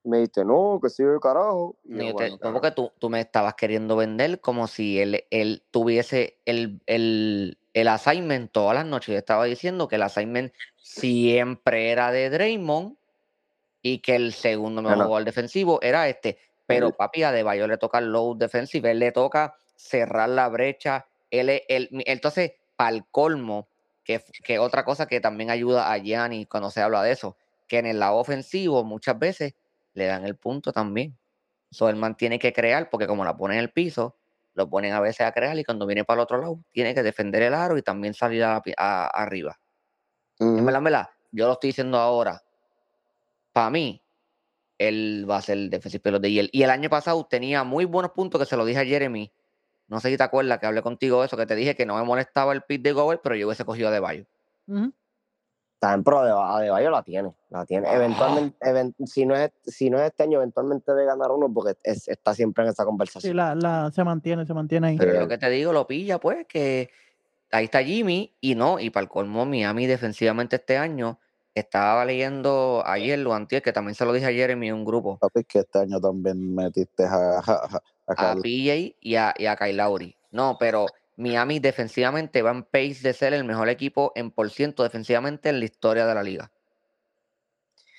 [0.04, 1.76] Me dijiste, no, que sigue carajo.
[1.84, 6.38] Y yo, te- porque tú, tú me estabas queriendo vender como si él, él tuviese
[6.44, 9.12] el, el, el assignment todas las noches.
[9.14, 12.96] Yo estaba diciendo que el assignment siempre era de Draymond
[13.82, 16.38] y que el segundo mejor jugador defensivo era este.
[16.66, 21.06] Pero papi, a Bayo le toca el low defensive, él le toca cerrar la brecha.
[21.38, 23.68] Él, él- entonces, para el colmo,
[24.04, 27.36] que, que otra cosa que también ayuda a Gianni cuando se habla de eso,
[27.68, 29.54] que en el lado ofensivo muchas veces
[29.94, 31.18] le dan el punto también.
[31.70, 34.16] So, el man tiene que crear, porque como la ponen en el piso,
[34.54, 37.02] lo ponen a veces a crear y cuando viene para el otro lado, tiene que
[37.02, 39.58] defender el aro y también salir a a- arriba.
[40.66, 42.42] Verdad, en verdad, yo lo estoy diciendo ahora.
[43.52, 44.02] Para mí,
[44.78, 46.48] él va a ser el defensive player the year.
[46.52, 49.32] Y el año pasado tenía muy buenos puntos que se lo dije a Jeremy.
[49.88, 51.96] No sé si te acuerdas que hablé contigo de eso, que te dije que no
[51.96, 54.24] me molestaba el pick de Gobert, pero yo hubiese cogido de Bayo.
[54.66, 54.92] Ujú.
[55.78, 57.86] También, pero de, Adebayo la tiene, la tiene.
[57.86, 57.94] Ah.
[57.96, 61.76] Eventualmente, even- si, no es, si no es este año, eventualmente debe ganar uno porque
[61.84, 63.36] es- está siempre en esa Sí, conversación.
[63.36, 64.96] la, la, se mantiene, se mantiene ahí.
[64.98, 65.18] Pero Sí.
[65.18, 66.90] lo que te digo, lo pilla, pues, que
[67.52, 71.20] ahí está Jimmy y no, y para el colmo, Miami defensivamente este año,
[71.60, 75.18] estaba leyendo ayer o antier, que también se lo dije a Jeremy en un grupo,
[75.18, 78.34] Papi, que este año también metiste a, a, a, a.
[78.36, 80.16] PJ y a, y a Kyle Lowry.
[80.30, 84.82] No, pero Miami defensivamente va en pace de ser el mejor equipo en por ciento
[84.82, 86.52] defensivamente en la historia de la liga.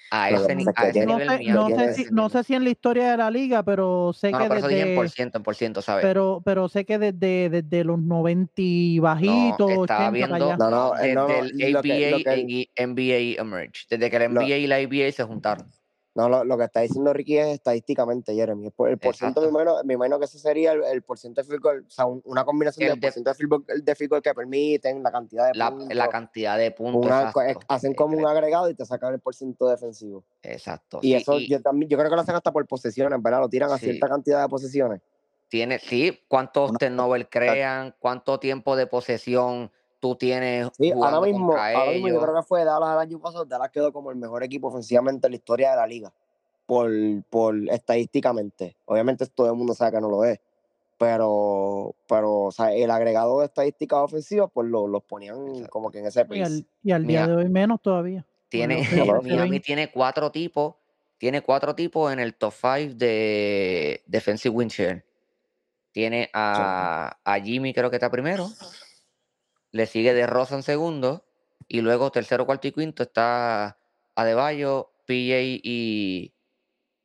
[0.10, 2.32] A ese, ni- a ese No nivel sé, no, sé si, ese no nivel.
[2.32, 5.38] sé si en la historia de la liga, pero sé No, que por desde, ciento,
[5.38, 6.06] en por ciento, ¿sabes?
[6.06, 10.58] pero, pero sé que desde, desde los 90 y bajitos, estaba 80 para viendo allá.
[10.58, 14.58] No, no, desde eh, el ABA que- y NBA emerge, desde que el Lo- NBA
[14.58, 15.68] y la ABA se juntaron.
[16.18, 18.66] No, lo, lo que está diciendo Ricky es estadísticamente, Jeremy.
[18.66, 19.62] El por- el porciento, me Exacto.
[19.64, 22.24] imagino, me imagino que ese sería el, el porciento de field goal, o sea, un-
[22.26, 25.12] una combinación El del de- porciento de field, goal, de field goal que permiten, la
[25.12, 25.96] cantidad de La, puntos.
[25.96, 27.06] la cantidad de puntos.
[27.06, 30.24] una- co- exacto, hacen como un agregado y te sacan el porciento defensivo.
[30.42, 30.98] Exacto.
[31.04, 33.42] Y sí, eso y yo también, yo creo que lo hacen hasta por posesiones, ¿verdad?
[33.42, 33.86] Lo tiran a Sí.
[33.86, 35.02] cierta cantidad de posesiones.
[35.50, 41.92] tiene, sí, cuántos turnovers crean, cuánto tiempo de posesión tú tienes Sí, ahora mismo, ahora
[41.92, 44.68] mismo yo creo que fue Dallas el año pasado, Dallas quedó como el mejor equipo
[44.68, 46.14] ofensivamente en la historia de la liga,
[46.66, 46.90] por,
[47.30, 48.78] por estadísticamente.
[48.86, 50.40] Obviamente todo el mundo sabe que no lo es,
[50.98, 56.00] pero, pero o sea, el agregado de estadísticas ofensivas, pues lo- los ponían como que
[56.00, 58.26] en ese Y al, y al día Mira, de hoy menos todavía.
[58.50, 60.76] Tiene, Bueno, Miami tiene cuatro tipos,
[61.18, 65.06] tiene cuatro tipos en el top 5 de defensive win share.
[65.92, 68.48] Tiene a, a Jimmy, creo que está primero.
[69.72, 71.24] Le sigue de Rosa en segundo.
[71.68, 73.78] Y luego tercero, cuarto y quinto está
[74.16, 76.34] Adebayo, PJ y,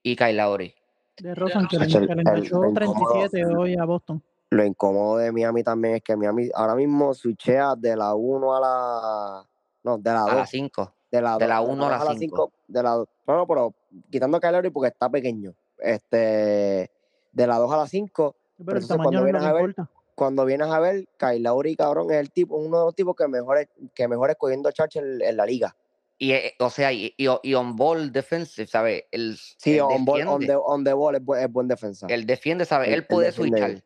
[0.03, 0.75] y Kyle Lowry.
[1.18, 3.12] De Rosan, que le, el- el- enganchó el incómodo.
[3.12, 4.22] 37 hoy a Boston.
[4.51, 8.61] Lo incómodo de Miami también es que Miami ahora mismo switchea de la 1 a
[8.61, 9.48] la...
[9.85, 10.35] No, de la A 2.
[10.37, 10.94] las 5.
[11.11, 12.51] De la, De la la uno a la dos cinco.
[12.51, 13.75] cinco, De la, no, no, pero
[14.11, 15.53] quitando a Kyle Lowry porque está pequeño.
[15.79, 16.90] Este,
[17.33, 19.90] de la 2 a la 5, Pero el entonces tamaño cuando no a ver- importa.
[20.22, 23.26] Cuando vienes a ver, Kyle Lowry, cabrón, es el tipo, uno de los tipos que
[23.26, 25.74] mejor, es- que mejor escogiendo charge en, en la liga.
[26.18, 29.04] Y, eh, o sea, y, y, y on ball defensive, ¿sabes?
[29.11, 32.06] El, Sí, on, ball, on, the, on the ball es, bu- es buen defensa.
[32.08, 32.90] él defiende, ¿sabes?
[32.90, 33.82] él- puede switchar.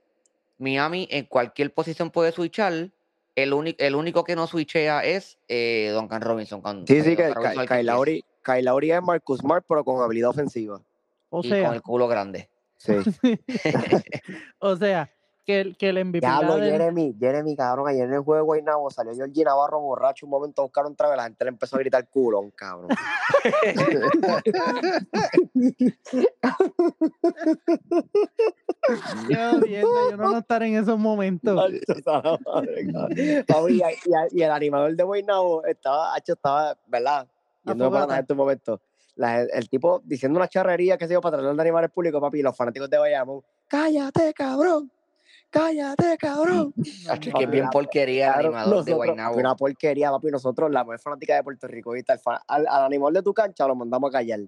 [0.58, 2.90] Miami en cualquier posición puede switchar.
[3.34, 6.60] El, único el único que no switchea es eh, Duncan Robinson.
[6.60, 10.02] Cuando, Sí, sí, eh, que Robinson Kyle Lowry, Kyle Lowry es Marcus Smart, pero con
[10.02, 10.80] habilidad ofensiva.
[11.30, 12.48] O y con sea, el culo grande.
[12.78, 12.92] Sí.
[14.58, 15.10] o sea,
[15.46, 18.42] que, el- que el MVP Diablo, del- Jeremy, Jeremy, cabrón, ayer en el juego de
[18.42, 21.76] Guaynabo salió Georgie Navarro borracho un momento a buscar otra vez, la gente le empezó
[21.76, 22.88] a gritar culón, cabrón.
[29.28, 31.70] Qué jodienda, yo no no estar en esos momentos.
[33.68, 33.82] Y, y-
[34.32, 37.26] y el animador de Guaynabo estaba, estaba, ¿verdad?
[37.64, 38.14] Yendo para Afogata.
[38.14, 38.80] en estos momentos.
[39.16, 42.20] La- el tipo diciendo una charrería que se dio para tratar de animar al público,
[42.20, 44.90] papi, y los fanáticos de Bayamón, cállate, cabrón,
[45.58, 46.72] cállate, cabrón.
[47.10, 49.36] Hacho, es que es bien porquería el animador de nosotros- Guaynabo.
[49.36, 50.28] Una porquería, papi.
[50.28, 52.12] Nosotros, la mujer fanática de Puerto Rico, ¿viste?
[52.12, 54.40] Al, al, al animal de tu cancha lo mandamos a callar.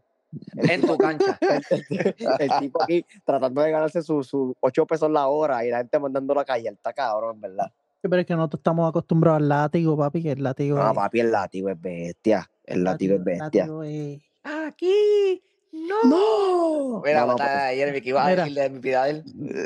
[0.57, 1.39] En tu cancha.
[2.39, 5.99] El tipo aquí tratando de ganarse sus su 8 pesos la hora y la gente
[5.99, 6.75] mandándolo a callar.
[6.75, 7.73] Está cabrón, en verdad.
[8.03, 10.95] Sí, Pero es que nosotros estamos acostumbrados al látigo, papi, que el látigo No, es-
[10.95, 12.49] papi, el látigo es bestia.
[12.65, 13.63] El látigo es el bestia.
[13.63, 15.43] látigo es- Aquí.
[15.87, 16.05] No.
[16.05, 17.03] ¡No!
[17.05, 18.45] Mira, No, no, mata a Jeremy, que iba a Mira.
[18.45, 19.25] decir de MVP de él.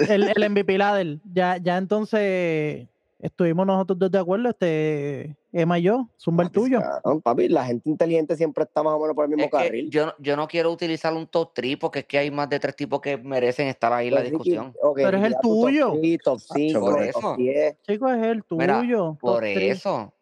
[0.09, 1.19] el, el MVP ladder.
[1.33, 2.87] Ya, ya entonces
[3.19, 6.81] estuvimos nosotros dos de acuerdo, este Emma y yo, zumba el tuyo.
[6.81, 9.57] cabrón, papi, la gente inteligente siempre está más o menos por el mismo Es que
[9.69, 9.91] carril.
[9.91, 12.59] yo, no- yo no quiero utilizar un top 3 porque es que hay más de
[12.59, 14.75] tres tipos que merecen estar ahí en la Pues, Ricky, discusión.
[14.95, 15.93] Pero es el da tu top tuyo.
[15.93, 17.35] three, Top 5, por top eso.
[17.37, 17.77] 10.
[17.87, 19.19] Chicos, es el tuyo.
[19.21, 19.69] Por three.
[19.71, 20.13] eso.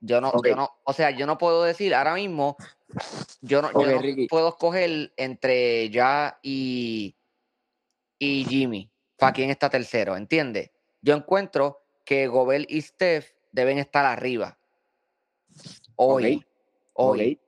[0.00, 2.56] Yo no, yo no, o sea, yo no puedo decir ahora mismo,
[3.42, 7.16] yo no, yo no puedo escoger entre ya y,
[8.18, 8.90] y Jimmy.
[9.18, 10.16] ¿Para quién está tercero?
[10.16, 10.70] ¿Entiendes?
[11.02, 14.58] Yo encuentro que Gobel y Steph deben estar arriba.
[15.96, 16.44] Hoy,
[16.94, 17.38] hoy,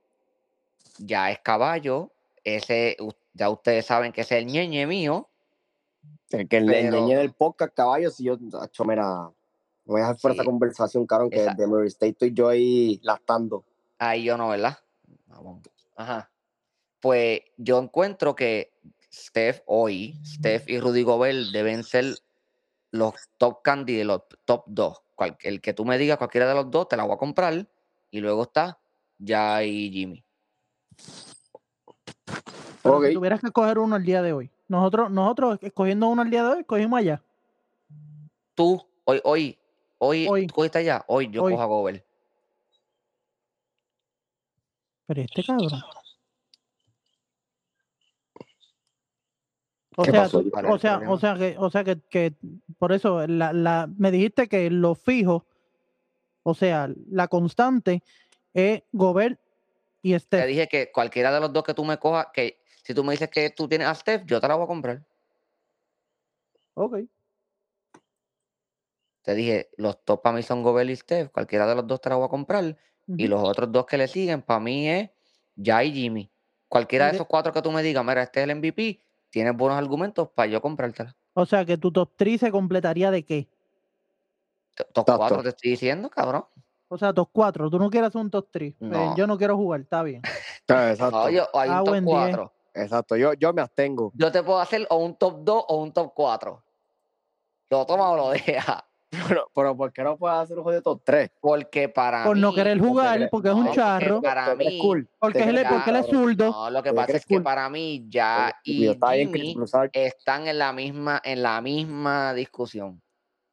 [0.99, 2.12] ya es caballo.
[2.45, 2.97] Ese,
[3.33, 5.31] ya ustedes saben que es el ñeñe mío.
[6.31, 9.31] El que el, ñeñe del podcast, caballo, si yo, acho, mira,
[9.85, 10.47] no voy a dejar fuera esa Sí.
[10.47, 13.64] conversación, cabrón, que Esa- de Murray State estoy yo ahí lactando.
[13.99, 14.79] Ahí yo no, ¿verdad?
[15.27, 15.61] Vamos.
[15.97, 16.31] Ajá.
[17.01, 18.73] Pues yo encuentro que
[19.12, 22.14] Steph hoy, Steph y Rudy Gobert deben ser
[22.92, 25.03] los top candidatos, los top dos.
[25.14, 27.68] Cual- el que tú me digas cualquiera de los dos, te la voy a comprar.
[28.11, 28.79] Y luego está
[29.18, 30.25] ya y Jimmy.
[32.83, 33.07] Pero Ok.
[33.07, 34.51] si tuvieras que escoger uno el día de hoy.
[34.68, 37.23] Nosotros, nosotros escogiendo uno el día de hoy, cogimos allá.
[38.55, 39.59] Tú, hoy, hoy,
[40.03, 40.47] hoy, Hoy.
[40.47, 41.05] tú cogiste allá.
[41.07, 41.53] Hoy yo Hoy.
[41.53, 42.05] cojo a Gobert.
[45.07, 45.83] Pero este cabrón.
[49.95, 52.33] O ¿Qué sea, o sea, o sea que, o sea que, que
[52.79, 55.45] por eso la, la, me dijiste que lo fijo,
[56.43, 58.03] o sea, la constante
[58.55, 59.38] es Gobert
[60.01, 60.47] y Te Steph.
[60.47, 63.29] dije que cualquiera de los dos que tú me cojas, que si tú me dices
[63.29, 65.03] que tú tienes a Steph, yo te la voy a comprar.
[66.73, 67.01] Ok.
[69.23, 71.31] Te dije, los top para mí son Gobert y Steph.
[71.31, 72.77] Cualquiera de los dos te la voy a comprar.
[73.07, 75.11] Y los otros dos que le siguen, para mí es
[75.57, 76.31] ya y Jimmy.
[76.69, 79.77] Cualquiera de esos cuatro que tú me digas, mira, este es el MVP, tienes buenos
[79.77, 81.15] argumentos para yo comprártela.
[81.35, 83.49] O sea que tu top 3 se completaría de qué?
[84.77, 85.17] Top Exacto.
[85.19, 86.47] cuatro te estoy diciendo, cabrón.
[86.89, 87.71] O sea, top 4.
[87.71, 88.75] Tú no quieres hacer un top 3.
[88.81, 89.17] No.
[89.17, 90.23] yo no quiero jugar, está bien.
[90.69, 91.25] Ah, Exacto.
[91.25, 92.17] No, yo, hay Ah, un top buen diez.
[92.17, 92.53] cuatro.
[92.75, 93.17] Exacto.
[93.17, 94.13] Yo, yo me abstengo.
[94.15, 96.63] Yo te puedo hacer o un top 2 o un top 4.
[97.71, 98.87] Lo toma o lo deja.
[99.29, 101.31] Pero, pero ¿por qué no puedes hacer un jodido top 3?
[101.40, 104.22] Porque para Por no mí- querer jugar, crees- porque es no, un porque charro.
[104.22, 105.09] para Tú eres mí- cool.
[105.18, 106.51] Porque es- crees porque él es zurdo.
[106.51, 107.42] No, lo que Porque pasa es que cool.
[107.42, 108.87] para mí ya y Jimmy
[109.92, 113.03] están en la misma, en la misma discusión.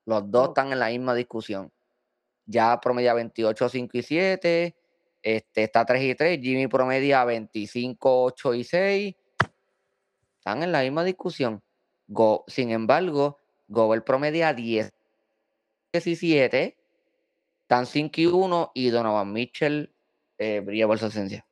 [0.05, 0.49] Los dos Oh.
[0.51, 1.69] están en la misma discusión.
[2.45, 4.75] Ya promedia 28, 5 y 7.
[5.21, 6.39] Este, está 3 y 3.
[6.41, 9.13] Jimmy promedia 25, 8 y 6.
[10.37, 11.61] Están en la misma discusión.
[12.07, 14.91] Go, sin embargo, Gobert promedia 10,
[15.93, 16.77] 17.
[17.61, 18.71] Están 5 y 1.
[18.73, 19.93] Y Donovan Mitchell
[20.37, 21.45] eh, brilla por su ausencia.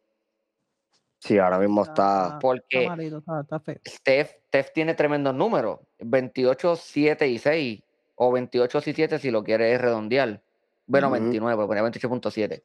[1.20, 2.26] Sí, ahora mismo está.
[2.26, 3.80] Está Porque malito, está, está feo.
[3.88, 5.80] Steph, Steph tiene tremendos números.
[6.00, 7.84] 28, 7 y 6.
[8.16, 10.42] O 28 y 7 si lo quieres redondear.
[10.86, 11.16] Bueno, Ujú.
[11.16, 12.64] 29, porque ponía 28.7.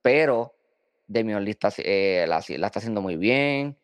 [0.00, 0.54] Pero
[1.06, 3.76] Demian Lee está, eh, la, la está haciendo muy bien.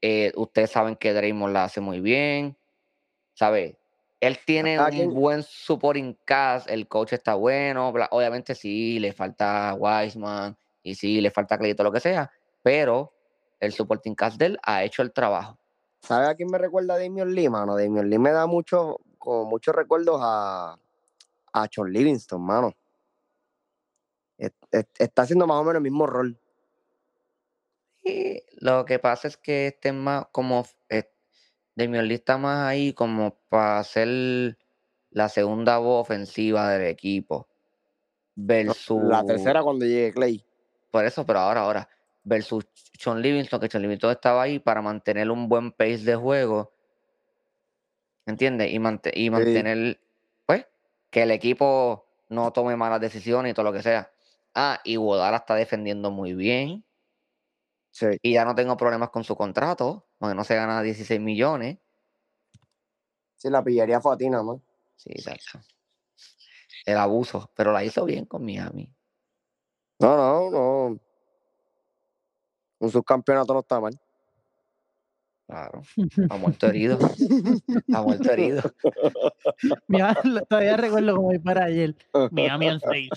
[0.00, 2.58] Eh, ustedes saben que Draymond la hace muy bien.
[3.34, 3.78] ¿Sabe?
[4.24, 6.68] Él tiene un buen supporting cast.
[6.70, 7.88] El coach está bueno.
[8.10, 10.56] Obviamente sí, le falta Wiseman.
[10.82, 12.30] Y sí, le falta crédito, lo que sea.
[12.62, 13.12] Pero
[13.60, 15.58] el supporting cast de él ha hecho el trabajo.
[16.02, 17.76] ¿Sabes a quién me recuerda a Damian Lee, mano?
[17.76, 20.76] Damian Lee me da mucho, como muchos recuerdos a,
[21.52, 22.72] a John Livingston, mano.
[24.36, 26.38] Es- es- está haciendo más o menos el mismo rol.
[28.02, 30.66] Sí, lo que pasa es que este es más como
[31.74, 34.58] Damian Lee está más ahí como para ser
[35.10, 37.48] la segunda voz ofensiva del equipo.
[38.34, 39.08] Versus.
[39.08, 40.44] La tercera cuando llegue Clay.
[40.90, 41.88] Por eso, pero ahora, ahora.
[42.22, 42.66] Versus
[42.98, 46.72] Sean Livingston, que Sean Livingston estaba ahí para mantener un buen pace de juego.
[48.26, 48.72] ¿Entiendes?
[48.72, 50.00] Y, mante- y mantener,
[50.46, 50.66] pues,
[51.10, 54.10] que el equipo no tome malas decisiones y todo lo que sea.
[54.54, 56.84] Ah, y Guadalajara está defendiendo muy bien.
[57.94, 58.06] Sí.
[58.22, 61.78] Y ya no tengo problemas con su contrato, porque no se gana 16 millones.
[63.36, 64.58] Sí, la pillaría fue a ti nada más.
[64.96, 65.60] Sí, exacto.
[66.84, 68.92] El abuso, pero la hizo bien con Miami.
[70.00, 71.00] No, no, no.
[72.80, 73.96] Un subcampeonato no está mal.
[75.46, 75.82] Claro.
[76.30, 76.98] Ha muerto herido.
[77.94, 78.62] Ha muerto herido.
[79.86, 80.16] Mira,
[80.48, 81.94] todavía recuerdo como para ayer.
[82.32, 83.10] Miami en 6.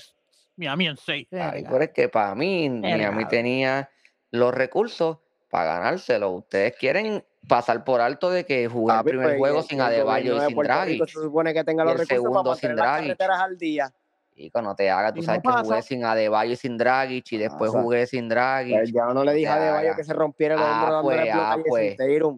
[0.55, 1.27] Miami en 6.
[1.31, 3.89] Ay, pero es que para mí, Miami tenía
[4.31, 5.17] los recursos
[5.49, 6.31] para ganárselo.
[6.31, 9.79] Ustedes quieren pasar por alto de que jugué el Papi, primer pues, juego el- sin
[9.79, 10.97] el Adebayo y sin Draghi.
[10.99, 13.93] Se supone que tenga Y los el recursos segundo para sin carreteras al día.
[14.39, 17.37] Y cuando te haga, tú sabes no que jugué sin Adebayo y sin Dragic y
[17.37, 18.75] después o sea, jugué sin Dragic.
[18.77, 21.33] Pues ya no le dije a Adebayo que se rompiera el Ah, hombro pues, ah,
[21.33, 21.97] a Jason pues.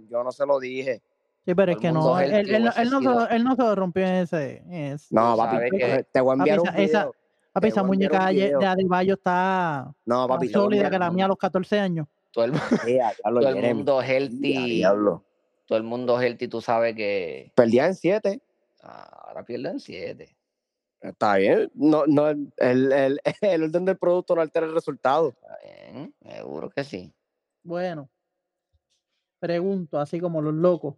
[0.09, 1.01] Yo no se lo dije.
[1.45, 3.43] Sí, pero es que el no, mundo él, él no, hubiese él, no se, él
[3.43, 4.57] no se rompió en ese.
[4.57, 5.07] en ese.
[5.09, 7.15] No, papi, sabes que- te voy a enviar un esa- video.
[7.51, 11.25] Papi, esa muñeca de de Adebayo está No, más papi, a sólida que la mía
[11.25, 12.07] a los 14 años.
[12.31, 13.73] todo el, Yeah, diablo, todo el Jeremy.
[13.73, 14.53] mundo Yeah, healthy.
[14.75, 15.23] diablo.
[15.65, 18.41] Todo el mundo healthy, tú sabes que Perdía en 7.
[18.83, 20.35] ah, ahora pierden 7.
[21.01, 21.71] Está bien.
[21.73, 25.29] No, no, el, el, el orden del producto no altera el resultado.
[25.41, 27.11] Está bien, seguro que sí.
[27.63, 28.09] Bueno,
[29.39, 30.95] pregunto, así como los locos.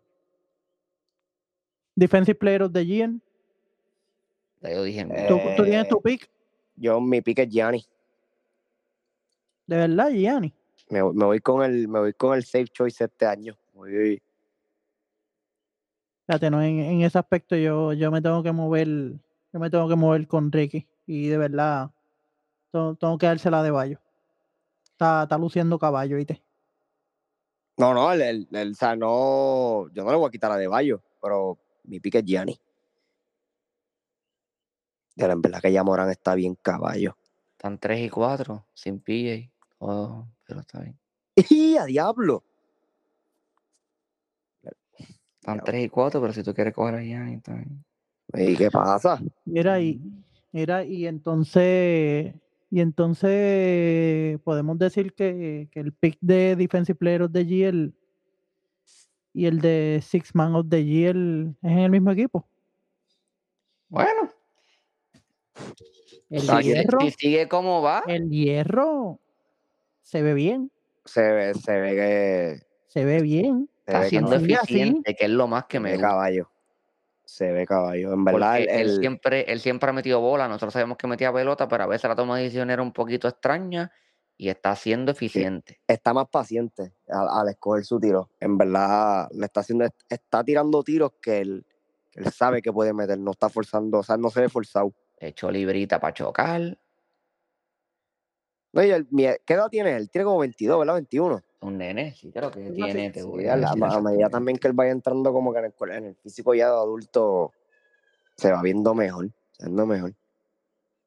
[1.96, 3.10] Defensive Player of the Year.
[4.62, 6.30] Yo dije, Eh, ¿Tú, tú tienes tu pick?
[6.76, 7.86] Yo, mi pique es Gianni.
[9.68, 10.54] De verdad, Gianni.
[10.90, 13.56] Me, voy- me voy con el, me voy con el safe choice este año.
[13.74, 14.22] Voy-
[16.28, 19.88] Fíjate, no, en, en ese aspecto yo, yo me tengo que mover, yo me tengo
[19.90, 20.88] que mover con Ricky.
[21.06, 21.92] Y de verdad,
[22.72, 24.00] tengo, tengo que dársela de Bayo.
[24.92, 26.42] Está, está luciendo caballo, ¿viste?
[27.78, 30.58] No, no, el, el- el- o sea, no, yo no le voy a quitar a
[30.58, 32.60] De Bayo, pero mi pique es Gianni.
[35.30, 37.16] En verdad que ya Morán está bien caballo.
[37.52, 39.52] Están 3 y 4 sin PJ.
[39.80, 40.98] Oh, pero está bien.
[41.50, 42.44] ¡Y a diablo!
[45.42, 45.64] Están Ya.
[45.64, 47.84] 3 y 4, pero si tú quieres coger a Gianni, está bien.
[48.34, 49.22] ¿Y qué pasa?
[49.46, 50.02] Mira, y,
[50.52, 52.34] mira, y entonces,
[52.70, 57.92] y entonces podemos decir que, que el pick de Defensive Player of the Year
[59.34, 62.48] y el de Six Man of the Year es en el mismo equipo.
[63.90, 64.32] Bueno,
[66.30, 69.20] El hierro, si sigue como va, el hierro
[70.02, 70.72] se ve bien,
[71.06, 72.66] Se ve, se ve que.
[72.88, 73.70] se ve bien.
[73.86, 74.54] Se está siendo así.
[74.54, 76.08] eficiente, que es lo más que se me ve gusta.
[76.10, 76.52] caballo.
[77.26, 78.14] Se ve caballo.
[78.14, 81.68] En verdad, él, el- siempre, él siempre ha metido bola, nosotros sabemos que metía pelota,
[81.68, 83.92] pero a veces la toma de decisión era un poquito extraña
[84.38, 85.82] y está siendo eficiente.
[85.88, 88.30] está más paciente al, al escoger su tiro.
[88.40, 91.66] En verdad, le está haciendo, está tirando tiros que él,
[92.10, 93.20] que él sabe que puede meter.
[93.20, 94.94] No está forzando, o sea, no se ve forzado.
[95.28, 96.78] Echó librita para chocar,
[98.74, 100.10] No, y el- mi- ¿Qué edad tiene él?
[100.10, 100.94] Tiene como 22, ¿verdad?
[100.96, 101.42] 21.
[101.60, 103.12] un nene, sí, creo que Sí, tiene.
[103.12, 105.52] te Sí, voy a, a la- decir a medida también que él vaya entrando como
[105.54, 107.52] que en el, en el físico ya de adulto,
[108.36, 109.30] se va viendo mejor.
[109.52, 110.14] Se va viendo mejor.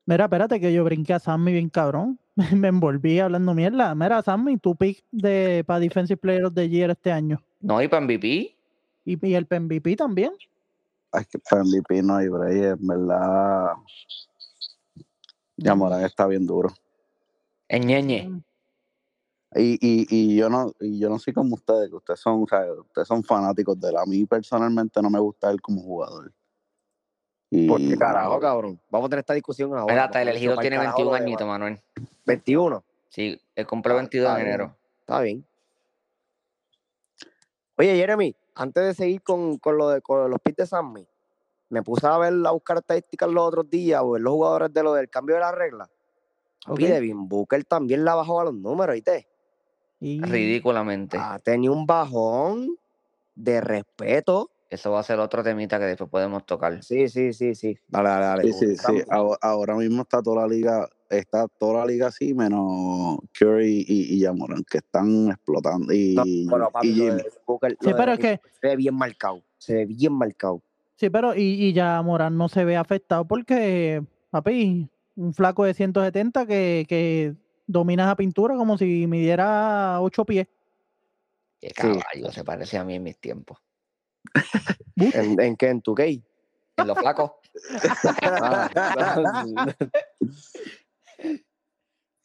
[0.07, 2.18] Mira, espérate que yo brinqué a Sammy bien cabrón.
[2.55, 3.94] Me envolví hablando mierda.
[3.96, 7.42] Mira, Sammy, tu pick de para Defensive Player of the Year este año.
[7.61, 8.55] No, y para MVP,
[9.07, 10.33] Y, y el MVP también.
[11.14, 13.72] Es que para MVP no hay break, en verdad.
[15.57, 16.70] Ya Morán está bien duro.
[17.68, 18.43] es ñeñe.
[19.57, 22.47] Y, y, y yo no y yo no soy como ustedes, que ustedes son, o
[22.49, 23.97] sea, ustedes son fanáticos de él.
[23.97, 26.32] A mí personalmente no me gusta él como jugador.
[27.51, 28.80] Y, ¿Por qué carajo, cabrón?
[28.91, 30.09] Vamos a tener esta discusión ahora.
[30.12, 31.80] Mira, Hill pa'l tiene carajo 21 lo de añitos, Ma- Manuel.
[32.26, 32.84] 21.
[33.11, 34.49] Sí, él cumple Ah, 22 en está bien.
[34.49, 34.76] enero.
[34.99, 35.47] Está bien.
[37.76, 41.07] Oye, Jeremy, antes de seguir con, con lo de con los pits de Sammy,
[41.75, 44.83] me puse a ver, a buscar estadísticas los otros días, o ver los jugadores de
[44.85, 45.91] lo del cambio de la regla.
[46.64, 46.89] Papi, Ok.
[46.89, 49.27] Devin Booker también la bajó a los números, ¿viste?
[49.99, 51.18] Y- Ridículamente.
[51.20, 52.77] Ha tenido un bajón
[53.35, 54.51] de respeto.
[54.70, 56.81] Eso va a ser otro temita que después podemos tocar.
[56.85, 57.77] Sí, sí, sí, sí.
[57.89, 58.53] Dale, dale, dale.
[58.53, 59.03] Sí, sí, sí.
[59.41, 64.20] Ahora, mismo está toda la liga, está toda la liga así, menos Curry y, y
[64.20, 65.93] Yamoran, que están explotando.
[65.93, 67.22] Y, No, bueno, papi, y lo de Jimmy.
[67.47, 69.43] Booker, Sí, de pero es que, se ve bien marcado.
[69.59, 70.62] Se ve bien marcado.
[70.97, 75.74] Sí, pero y, y ya Morán no se ve afectado porque, papi, un flaco de
[75.74, 77.34] 170 que, que
[77.66, 80.47] domina esa pintura como si midiera ocho pies.
[81.61, 81.74] Qué Sí.
[81.76, 83.59] caballo, se parece a mí en mis tiempos.
[84.97, 85.68] But, ¿En, en qué?
[85.70, 86.22] ¿En tu gay?
[86.76, 87.32] En los flacos.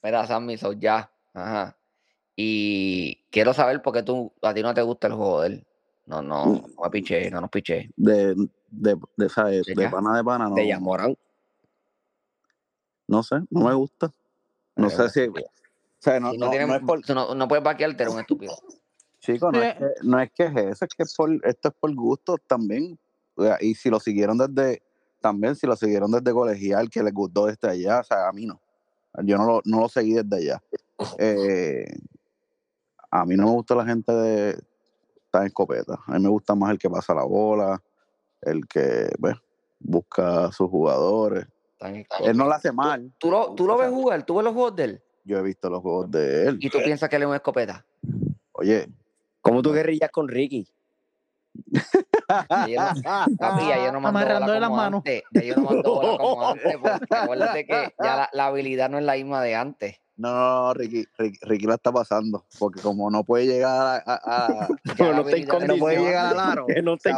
[0.04, 1.12] Mira, Sammy, so ya.
[1.34, 1.78] Ajá.
[2.36, 5.68] Y quiero saber por qué tú, a ti no te gusta el juego de él.
[6.06, 7.92] No, no, no me piché, no nos piché.
[7.96, 8.36] De,
[8.72, 9.64] de, de, ¿sabes?
[9.66, 10.56] ¿De pana de pana, no.
[10.56, 11.16] de Yamorán.
[13.08, 14.14] No sé, no me gusta.
[14.76, 15.28] No Eh, sé si.
[15.28, 15.34] O
[16.00, 17.02] sea, no, Si no, no, tienes- no es por.
[17.02, 18.54] tú no, no puedes vaquearte, eres un estúpido.
[19.20, 19.66] Chico, no, Sí.
[19.68, 22.98] es que, no es que es eso, es que por, esto es por gusto también.
[23.62, 24.82] Y si lo siguieron desde,
[25.22, 28.46] también si lo siguieron desde colegial, que les gustó desde allá, o sea, a mí
[28.46, 28.62] no.
[29.24, 30.62] Yo no lo, no lo seguí desde allá.
[31.18, 31.86] Eh,
[33.12, 34.50] a mí no me gusta la gente de
[35.26, 36.00] estar en escopeta.
[36.06, 37.82] A mí me gusta más el que pasa la bola,
[38.42, 39.36] el que pues,
[39.80, 41.46] busca a sus jugadores.
[41.80, 43.12] Él no lo hace mal.
[43.18, 45.70] Tú lo, tú lo ves jugar, tú ves los juegos de él Yo he visto
[45.70, 46.58] los juegos de él.
[46.62, 47.86] y tú piensas que él es una escopeta.
[48.54, 48.88] Oye,
[49.42, 50.68] ¿Cómo tú guerrillas con Ricky?
[52.50, 52.94] Ya yo no-
[53.40, 54.98] Papi, ya yo no mando bola Amarrándole las manos.
[55.00, 55.24] antes.
[55.32, 56.78] Ya yo no mando bola como antes.
[56.78, 60.02] Porque acuérdate que ya la, la habilidad no es la misma de antes.
[60.20, 64.14] No, no, no, Ricky, Ricky, Ricky la está pasando, porque como no puede llegar a...
[64.14, 65.18] a- a- Ya Pero la
[65.68, 66.66] no puede llegar al aro.
[66.68, 67.10] Que no está.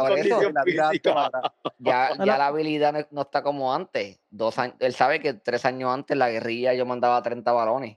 [1.80, 4.20] Ya, ya la habilidad no, no está como antes.
[4.30, 7.96] Dos años, él sabe que tres años antes la guerrilla yo mandaba 30 balones.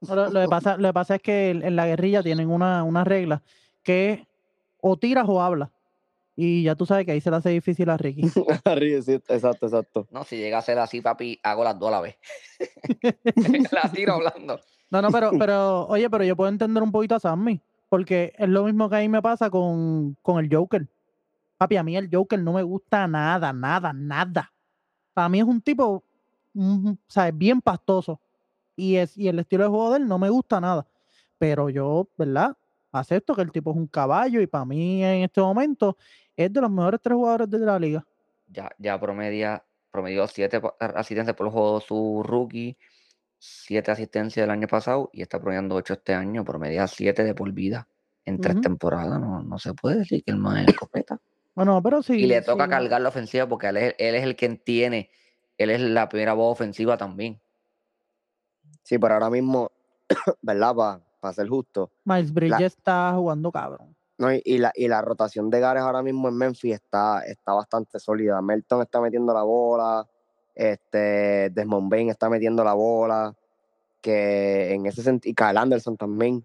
[0.00, 3.04] lo, lo que pasa, lo que pasa es que en la guerrilla tienen una, una
[3.04, 3.42] regla
[3.84, 4.20] que es
[4.80, 5.68] o tiras o hablas.
[6.36, 8.22] Y ya tú sabes que ahí se le hace difícil a Ricky.
[8.64, 10.08] Arriba, sí, exacto, exacto.
[10.10, 12.16] No, si llega a ser así, papi, hago las dos a la vez.
[13.72, 14.60] la tiro hablando.
[14.90, 18.48] No, no, pero, pero, oye, pero yo puedo entender un poquito a Sammy, porque es
[18.48, 20.88] lo mismo que a mí me pasa con, con el Joker.
[21.58, 24.52] Papi, a mí el Joker no me gusta nada, nada, nada.
[25.12, 26.02] Para mí es un tipo,
[26.54, 27.36] mm, ¿sabes?
[27.36, 28.20] Bien pastoso.
[28.74, 30.86] Y, es, y el estilo de juego de él no me gusta nada.
[31.38, 32.56] Pero yo, ¿verdad?
[32.92, 35.96] Acepto que el tipo es un caballo y para mí en este momento
[36.36, 38.04] es de los mejores tres jugadores de la liga.
[38.48, 42.76] Ya, ya promedia, promedió siete asistencias por juego su rookie,
[43.38, 47.52] siete asistencias el año pasado y está promediando ocho este año, promedia siete de por
[47.52, 47.86] vida
[48.24, 49.20] en tres temporadas.
[49.20, 51.20] No, no se puede decir que el más es escopeta.
[51.54, 52.14] Bueno, pero sí.
[52.14, 55.10] y le toca sí, cargar la ofensiva porque él es, él es el que entiende,
[55.58, 57.40] él es la primera voz ofensiva también.
[58.82, 59.70] Sí, pero ahora mismo,
[60.42, 60.74] ¿verdad?
[60.74, 61.90] Para ser justo.
[62.04, 63.94] Miles Bridges está jugando cabrón.
[64.18, 67.52] No, y, y la, y la rotación de Gares ahora mismo en Memphis está, está
[67.54, 68.40] bastante sólida.
[68.42, 70.06] Melton está metiendo la bola,
[70.54, 73.34] este, Desmond Bain está metiendo la bola,
[74.02, 76.44] que en ese sentido, y Kyle Anderson también,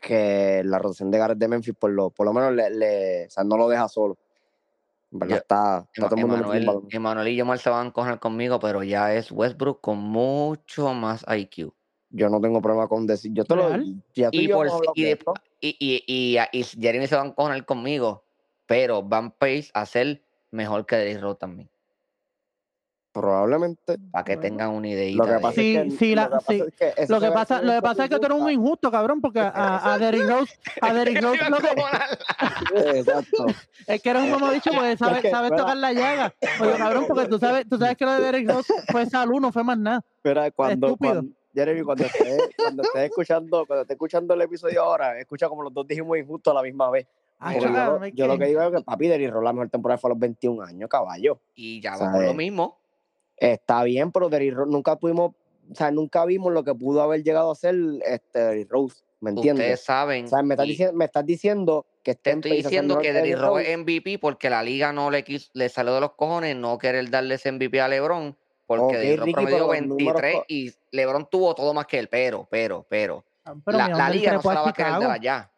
[0.00, 3.30] que la rotación de Gares de Memphis por lo, por lo menos le, le- o
[3.30, 4.16] sea, no lo deja solo.
[5.10, 6.14] Yo- está, está.
[6.90, 11.24] Emanuel y Jamal se van a coger conmigo, pero ya es Westbrook con mucho más
[11.26, 11.72] IQ.
[12.10, 13.68] Yo no tengo problema con decir, yo te lo
[14.14, 15.18] ya tú y, Y, por, y, de
[15.60, 18.24] y, y, y, a- y Jeremy se van a coger conmigo,
[18.66, 21.68] pero Van Pace a ser mejor que Derrick Rose también.
[23.12, 23.98] Probablemente.
[24.12, 24.48] Para que Bueno.
[24.48, 25.16] tengan una idea.
[25.16, 26.60] Lo que pasa Sí, es que, sí, la- lo que pasa sí.
[26.60, 29.20] es que Lo pasa, lo que un pasa es que tú eres un injusto, cabrón,
[29.20, 33.46] porque a, a Derrick Rose, a Derrick Rose lo que, Exacto.
[33.86, 36.34] es que eres un mamabicho, pues sabes, sabes tocar la llaga.
[36.60, 39.52] Oye, cabrón, porque tú sabes, tú sabes que lo de Derrick Rose fue salud, no
[39.52, 40.04] fue más nada.
[40.22, 41.14] Mira, cuando, Estúpido.
[41.14, 45.62] cuando Jeremy, cuando estés, cuando estés escuchando, cuando estés escuchando el episodio ahora, escucha como
[45.62, 47.06] los dos dijimos injusto a la misma vez.
[47.40, 50.08] Ay, Porque yo, lo que- digo es que papi Derrick Rose la mejor temporada fue
[50.08, 51.38] a los 21 años, caballo.
[51.54, 52.78] Y ya va por lo mismo.
[53.36, 55.32] Está bien, pero Derrick Rose nunca pudimos,
[55.70, 59.30] o sea, nunca vimos lo que pudo haber llegado a ser este Derrick Rose, ¿me
[59.30, 59.84] Ustedes entiendes?
[59.84, 60.24] saben.
[60.24, 63.36] O sea, me estás, y diciendo, me estás diciendo que te estoy diciendo que Rose
[63.36, 63.72] Rose.
[63.72, 67.08] es MVP porque la liga no le quiso, le salió de los cojones no querer
[67.10, 68.36] darle ese MVP a LeBron.
[68.68, 71.72] Porque Ok, Derrick Rose Ricky, promedió pero los números 23 co- y LeBron tuvo todo
[71.72, 72.08] más que él.
[72.08, 73.24] Pero, pero, pero.
[73.64, 75.12] pero la, la ¿dónde él liga no se la va a querer de Chicago?
[75.14, 75.52] la ya.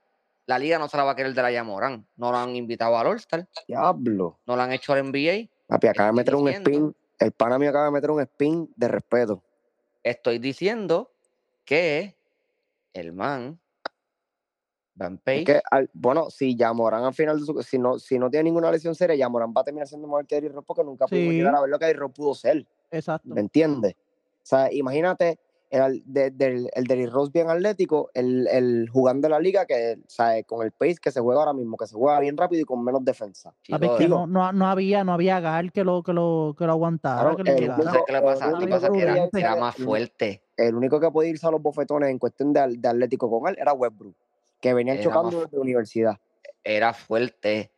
[0.46, 2.06] La liga no se la va a querer de la ya Morán.
[2.16, 3.48] No lo han invitado al All-Star.
[3.66, 4.38] Diablo.
[4.46, 5.48] No lo han hecho al NBA.
[5.66, 8.88] Papi, acaba de meter un spin, el pana mío acaba de meter un spin de
[8.88, 9.42] respeto.
[10.04, 11.10] Estoy diciendo
[11.64, 12.16] que
[12.92, 13.58] el man,
[14.94, 18.18] Van Pace, Es que, al- bueno, si Yamoran al final, de su- si no, si
[18.18, 21.06] no tiene ninguna lesión seria, Yamoran va a terminar siendo mejor que Rose porque nunca
[21.06, 21.38] pudimos Sí.
[21.38, 23.28] llegar a ver lo que Rose pudo ser, Exacto.
[23.34, 23.94] ¿me entiendes?
[23.94, 25.38] O sea, imagínate
[25.70, 29.98] el, de- del- el Derrick Rose bien atlético, el, el jugando en la liga, que,
[30.04, 32.62] o sea, con el pace que se juega ahora mismo, que se juega bien rápido
[32.62, 33.54] y con menos defensa.
[33.62, 33.78] Que
[34.08, 37.36] no, no, no había, no había Gal que lo, que lo, que lo aguantara, Claro,
[37.36, 37.82] que le el llegara.
[37.84, 38.44] ¿sabes qué le pasa?
[38.46, 40.42] el que único pasa es que era, era más fuerte.
[40.56, 43.56] El único que podía irse a los bofetones en cuestión de, de atlético con él
[43.60, 44.16] era Westbrook,
[44.60, 46.16] que venían Era chocando más- desde la universidad.
[46.64, 47.70] Era fuerte.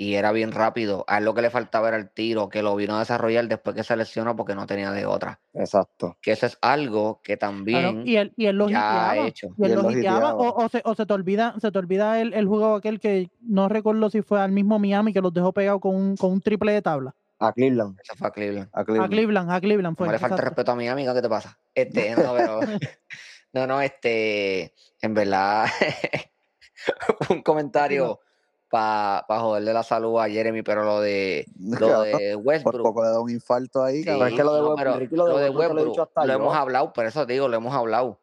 [0.00, 1.04] Y era bien rápido.
[1.08, 3.76] A él lo que le faltaba era el tiro, que lo vino a desarrollar después
[3.76, 5.40] que se lesionó porque no tenía de otra.
[5.52, 6.16] Exacto.
[6.22, 9.28] Que eso es algo que Claro, también y él, y él lo ya ha hiteaba.
[9.28, 9.48] hecho.
[9.58, 11.78] Y él Y él lo hiteaba, o, o se, o se te olvida, se te
[11.78, 15.34] olvida el, el juego aquel que no recuerdo si fue al mismo Miami que los
[15.34, 17.14] dejó pegados con un, con un triple de tabla.
[17.38, 17.98] A Cleveland.
[18.02, 18.70] Eso fue a Cleveland.
[18.72, 19.12] A A Cleveland.
[19.12, 20.06] Cleveland, a Cleveland fue.
[20.06, 20.48] no le falta exacto.
[20.48, 21.58] respeto a mi amiga, ¿qué te pasa?
[21.74, 22.60] Este, no, pero.
[23.52, 24.72] no, no, este.
[25.02, 25.66] En verdad.
[27.28, 28.20] un comentario
[28.70, 32.82] para joderle la salud a Jeremy, pero lo de, lo de Por Westbrook.
[32.82, 35.38] poco le da un infarto ahí, Sí, es que lo de Westbrook, lo de lo
[35.38, 36.38] de Westbrook te lo he dicho Westbrook hasta lo yo.
[36.38, 38.20] hemos hablado, por eso digo, lo hemos hablado.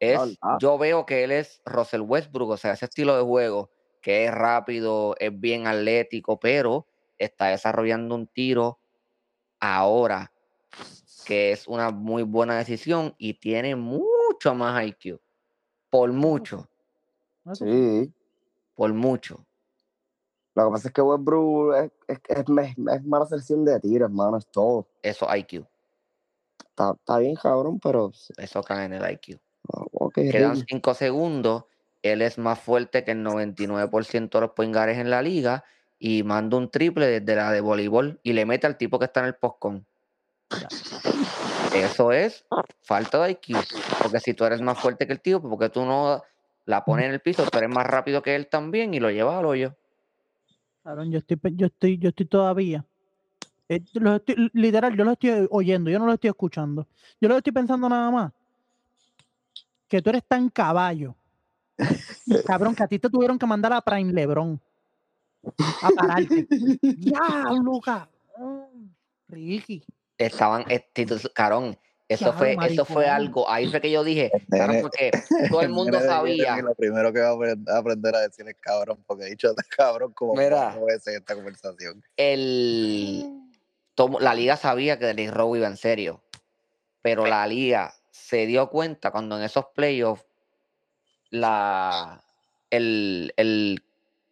[0.00, 0.56] Es, Ah.
[0.60, 3.70] yo veo que él es Russell Westbrook, o sea, ese estilo de juego
[4.00, 6.86] que es rápido, es bien atlético, pero
[7.18, 8.78] está desarrollando un tiro
[9.60, 10.32] ahora
[11.26, 15.20] que es una muy buena decisión y tiene mucho más IQ.
[15.90, 16.66] Por mucho.
[17.52, 18.10] Sí.
[18.74, 19.44] por mucho.
[20.54, 24.36] Lo que pasa es que Westbrook es, es, es, es, mala selección de tiro, hermano,
[24.38, 24.88] es todo.
[25.02, 25.64] Eso IQ,
[26.58, 28.12] Está, está bien, cabrón, pero.
[28.36, 29.38] eso cae en el IQ.
[29.72, 30.66] oh, Ok, Quedan Ricky.
[30.70, 31.64] 5 segundos.
[32.02, 35.64] Él es más fuerte que el 99% de los poingares en la liga
[35.98, 39.20] y manda un triple desde la de voleibol y le mete al tipo que está
[39.20, 39.86] en el postcon.
[41.74, 42.46] Eso es
[42.82, 43.56] falta de IQ.
[44.02, 46.22] Porque si tú eres más fuerte que el tío, porque tú no
[46.64, 49.36] la pones en el piso, tú eres más rápido que él también y lo llevas
[49.36, 49.76] al hoyo.
[50.82, 52.84] Cabrón, yo estoy, yo estoy, yo estoy todavía.
[53.68, 56.88] eh, los estoy- literal, yo lo estoy oyendo, yo no lo estoy escuchando.
[57.20, 58.32] Yo lo estoy pensando nada más.
[59.86, 61.14] Que tú eres tan caballo.
[62.46, 64.60] Cabrón, que a ti te tuvieron que mandar a Prime Lebron.
[65.82, 66.46] A pararte.
[66.82, 68.94] ¡Diablo, cabrón!
[69.28, 69.84] Ricky.
[70.18, 71.76] Estaban, este, entonces, carón,
[72.10, 73.14] eso Claro, fue, eso fue maricón.
[73.26, 75.12] algo, ahí fue que yo dije, nene- porque
[75.48, 76.56] todo el mundo de sabía.
[76.56, 80.34] Lo primero que va a aprender, a decir es cabrón, porque he dicho cabrón como
[80.34, 80.76] Mira.
[80.86, 82.02] veces en esta conversación.
[82.16, 83.24] el
[83.94, 86.22] tomo- la liga sabía que Derrick Rose iba en serio,
[87.00, 90.24] pero la liga se dio cuenta cuando en esos playoffs
[91.30, 92.22] la
[92.70, 93.82] el, el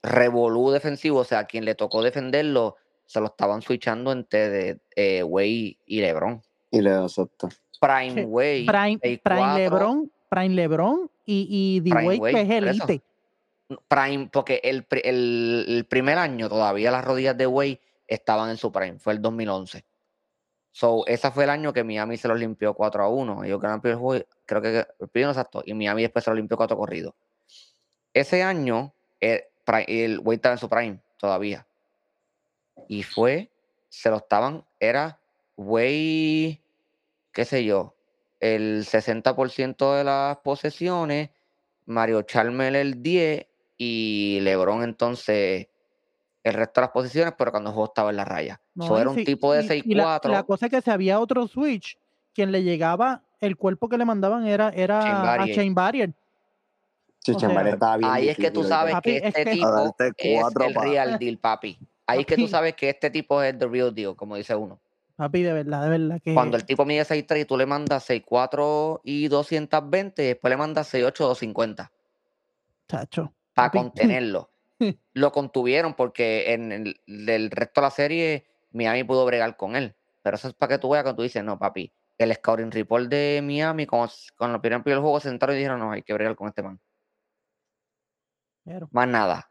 [0.03, 2.77] revolú defensivo, o sea, quien le tocó defenderlo,
[3.07, 6.43] se lo estaban switchando entre de, eh, Wade y LeBron.
[6.71, 7.49] Y le acepto.
[7.81, 11.81] Prime Wade, Prime, 6'4", Prime Lebron, Prime Lebron y, y
[12.35, 13.03] que es elite.
[13.87, 18.73] Prime, porque el, el, el primer año todavía las rodillas de Wade estaban en su
[18.73, 19.85] prime, fue el 2011.
[20.73, 23.45] So, ese fue el año que Miami se los limpió 4 a 1.
[23.45, 26.57] Ellos ganaron el juego, creo que el primero exacto, y Miami después se los limpió
[26.57, 27.15] 4 corridos.
[28.15, 31.67] Ese año, el, pri- el Wade estaba en su prime todavía.
[32.87, 33.51] Y fue,
[33.89, 35.19] se lo estaban, era
[35.57, 36.61] Wade,
[37.33, 37.95] qué sé yo,
[38.41, 41.31] el 60% de las posesiones,
[41.87, 45.69] Mario Chalmel el 10 y LeBron entonces
[46.45, 48.61] el resto de las posiciones, pero cuando el juego estaba en la raya.
[48.75, 50.33] No, So, y era un tipo de y- y la, 6'4.
[50.33, 51.99] la cosa es que si había otro switch,
[52.33, 55.57] quien le llegaba, el cuerpo que le mandaban era, era a Barrier.
[55.57, 56.15] Shane Barrier.
[57.25, 58.11] Chichen sea, estaba bien.
[58.11, 61.39] Ahí es que tú sabes Papi, que es este A tipo es el real deal,
[61.39, 61.79] papi.
[62.07, 64.81] Ahí es que tú sabes que este tipo es the real deal, como dice uno.
[65.19, 66.33] Papi, de verdad, de verdad que.
[66.33, 70.57] Cuando el tipo mide 6'3 y tú le mandas 6'4 y 220, y después le
[70.57, 71.91] mandas 6'8 6'50.
[72.87, 73.35] Chacho.
[73.53, 73.79] para Papi.
[73.83, 74.49] contenerlo.
[75.15, 79.97] Lo contuvieron porque en el del resto de la serie Miami pudo bregar con él.
[80.23, 83.09] Pero eso es para que tú veas cuando tú dices, no, papi, el scouting report
[83.09, 86.13] de Miami, con, con los primeros del juego, se sentaron y dijeron, no, hay que
[86.15, 86.79] bregar con este man.
[88.65, 89.51] Pero, Más nada.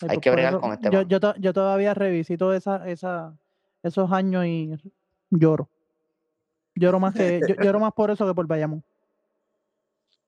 [0.00, 1.08] ay, hay pues que bregar eso con este yo, man.
[1.08, 3.36] yo, to- yo todavía revisito esa, esa,
[3.82, 4.72] esos años y
[5.30, 5.68] lloro.
[6.74, 8.84] Lloro más que yo- lloro más por eso que por Bayamón.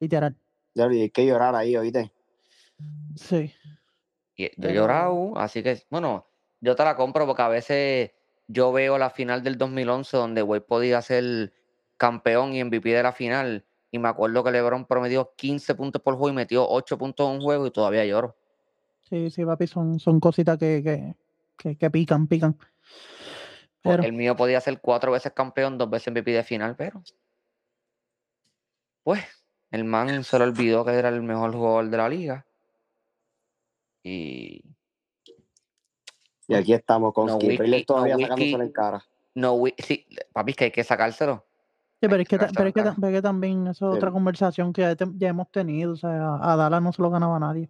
[0.00, 0.36] Literal.
[0.74, 2.12] Ya, y hay que llorar ahí, oíste.
[3.16, 3.52] Sí.
[4.36, 6.26] Y yo he llorado, así que, bueno,
[6.60, 8.12] yo te la compro porque a veces
[8.46, 11.52] yo veo la final del 2011 donde Wade podía ser
[11.96, 13.64] campeón y MVP de la final.
[13.90, 17.36] Y me acuerdo que LeBron promedió 15 puntos por juego y metió 8 puntos en
[17.36, 18.36] un juego y todavía lloro.
[19.00, 21.14] Sí, sí, papi, son, son cositas que, que,
[21.56, 22.56] que, que pican, pican.
[23.88, 27.02] Pero, El mío podía ser cuatro veces campeón, dos veces MVP de final, pero.
[29.02, 29.20] Pues,
[29.70, 32.46] el man se le olvidó que era el mejor jugador de la liga.
[34.02, 34.62] Y
[36.46, 38.66] Y aquí estamos con No Skip Bayless todavía no sacándoselo whisky.
[38.68, 39.04] en cara.
[39.34, 41.44] no, sí, papi, es que hay que sacárselo.
[42.00, 42.94] sí, pero es que, pero es que, sacar.
[42.94, 43.96] ta- pero es que también eso es Sí.
[43.98, 45.92] otra conversación que ya, te- ya hemos tenido.
[45.92, 47.68] O sea, a Dallas no se lo ganaba nadie.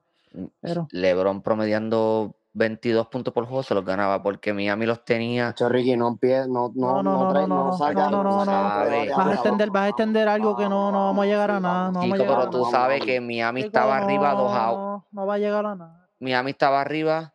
[0.60, 5.54] Pero, LeBron promediando 22 puntos por juego se los ganaba porque Miami los tenía.
[5.59, 8.48] Ricky, no empieces, no, No, no, no, no, no, no, no no, no, vas
[8.78, 8.84] a
[9.28, 11.90] de- extender, vas a extender algo que no, no vamos a llegar a nada.
[11.90, 12.70] No vamos a Chico, llegar pero tú nada.
[12.70, 16.09] sabes que Miami Chico, estaba arriba 2 a no, no va a llegar a nada.
[16.20, 17.32] Miami estaba arriba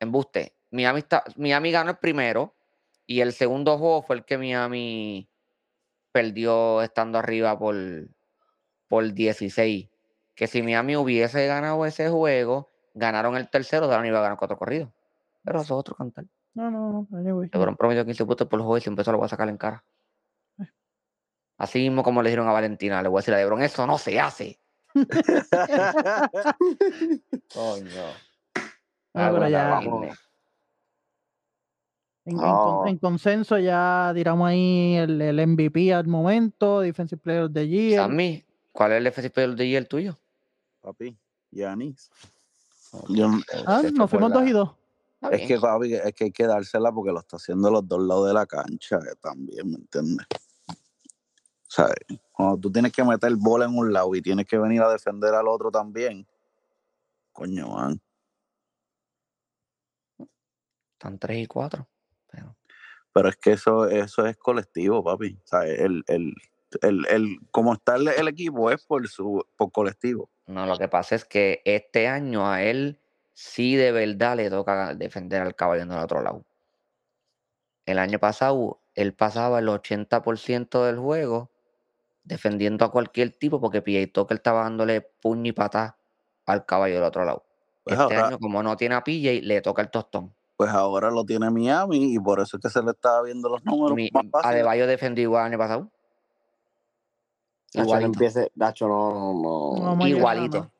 [0.00, 0.54] Embuste.
[0.70, 2.54] Miami, está, Miami ganó el primero
[3.06, 5.28] y el segundo juego fue el que Miami
[6.12, 7.74] perdió estando arriba por,
[8.86, 9.88] por 16.
[10.34, 14.58] Que si Miami hubiese ganado ese juego, ganaron el tercero, Dallas iba a ganar cuatro
[14.58, 14.90] corridos.
[15.44, 16.24] Pero eso es otro cantar.
[16.54, 17.18] No, no, no.
[17.18, 17.48] Anyway.
[17.52, 19.84] LeBron promedió 15 puntos por juego y siempre eso lo voy a sacar en cara.
[20.60, 20.64] Eh.
[21.58, 23.98] Así mismo como le dijeron a Valentina, le voy a decir a LeBron, eso no
[23.98, 24.58] se hace.
[27.54, 28.02] Coño.
[29.14, 29.78] Ah, pero ya-.
[29.80, 29.90] En, en
[32.36, 32.84] con- Oh.
[32.86, 38.02] en consenso ya tiramos ahí el, el MVP al momento, Defensive Player of the Year.
[38.02, 40.18] Sammy, ¿cuál es el FCP del día el tuyo?
[40.82, 41.16] Papi,
[41.50, 42.10] Yanis.
[43.08, 44.70] Yo no- Ah, nos fuimos la- dos y dos.
[45.20, 45.48] Está es bien.
[45.48, 48.34] que, papi, es que hay que dársela porque lo está haciendo los dos lados de
[48.34, 50.26] la cancha eh, también, ¿me entiendes?
[50.68, 51.88] O sea,
[52.32, 55.34] cuando tú tienes que meter bola en un lado y tienes que venir a defender
[55.34, 56.26] al otro también,
[57.32, 58.00] coño, man.
[60.92, 61.86] Están 3 y 4.
[62.30, 62.56] Pero,
[63.12, 65.38] Pero es que eso, eso es colectivo, papi.
[65.44, 66.34] O sea, el, el,
[66.82, 70.30] el, el, como está el, el equipo es por su por colectivo.
[70.48, 73.00] No, lo que pasa es que este año a él
[73.34, 76.44] sí de verdad le toca defender al caballo del otro lado.
[77.86, 81.50] El año pasado él pasaba el 80% del juego
[82.24, 85.98] defendiendo a cualquier tipo porque PJ Tucker estaba dándole puño y patá
[86.46, 87.46] al caballo del otro lado.
[87.84, 90.34] Pues Este ahora, año, como no tiene a PJ, le toca el tostón.
[90.56, 93.64] pues ahora lo tiene Miami y por eso es que se le está viendo los
[93.64, 94.62] números Mi, más fáciles.
[94.62, 95.92] Adebayo defendió igual el año pasado.
[97.74, 98.06] Nacho, no Igualito.
[98.06, 100.70] empiece, Nacho, no, No Igualito.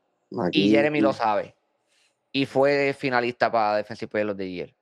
[0.41, 1.55] aquí, Y Jeremy lo sabe.
[2.33, 4.75] Y fue finalista para Defensive Player of the Year.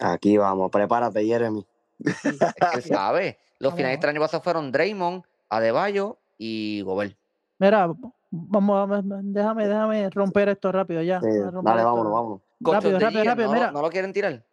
[0.00, 1.66] Aquí vamos, prepárate, Jeremy.
[1.98, 2.38] Es
[2.70, 3.38] que él sabe.
[3.58, 3.76] Los Vamos.
[3.78, 7.16] finalistas del año pasado fueron Draymond, Adebayo y Gobert.
[7.58, 7.92] Mira,
[8.30, 11.20] vamos, a- déjame, déjame romper esto rápido ya.
[11.20, 11.62] Sí, dale, esto.
[11.62, 12.40] vámonos, vámonos.
[12.60, 13.72] Rápido, rápido, Year, rápido, ¿no, mira.
[13.72, 14.44] ¿No lo quieren tirar?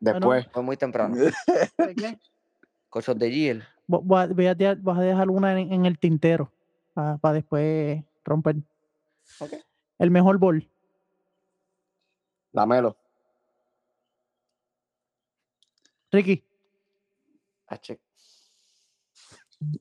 [0.00, 1.14] Después, Fue muy temprano.
[1.78, 2.18] ¿De qué?
[3.30, 3.58] Year.
[3.58, 6.52] Vo- Voy a, voy a dejar, voy a dejar una en, en el tintero
[6.94, 8.56] para después romper.
[9.98, 10.68] El mejor bol.
[12.52, 12.96] dámelo.
[16.12, 16.44] Ricky,
[17.66, 17.98] H.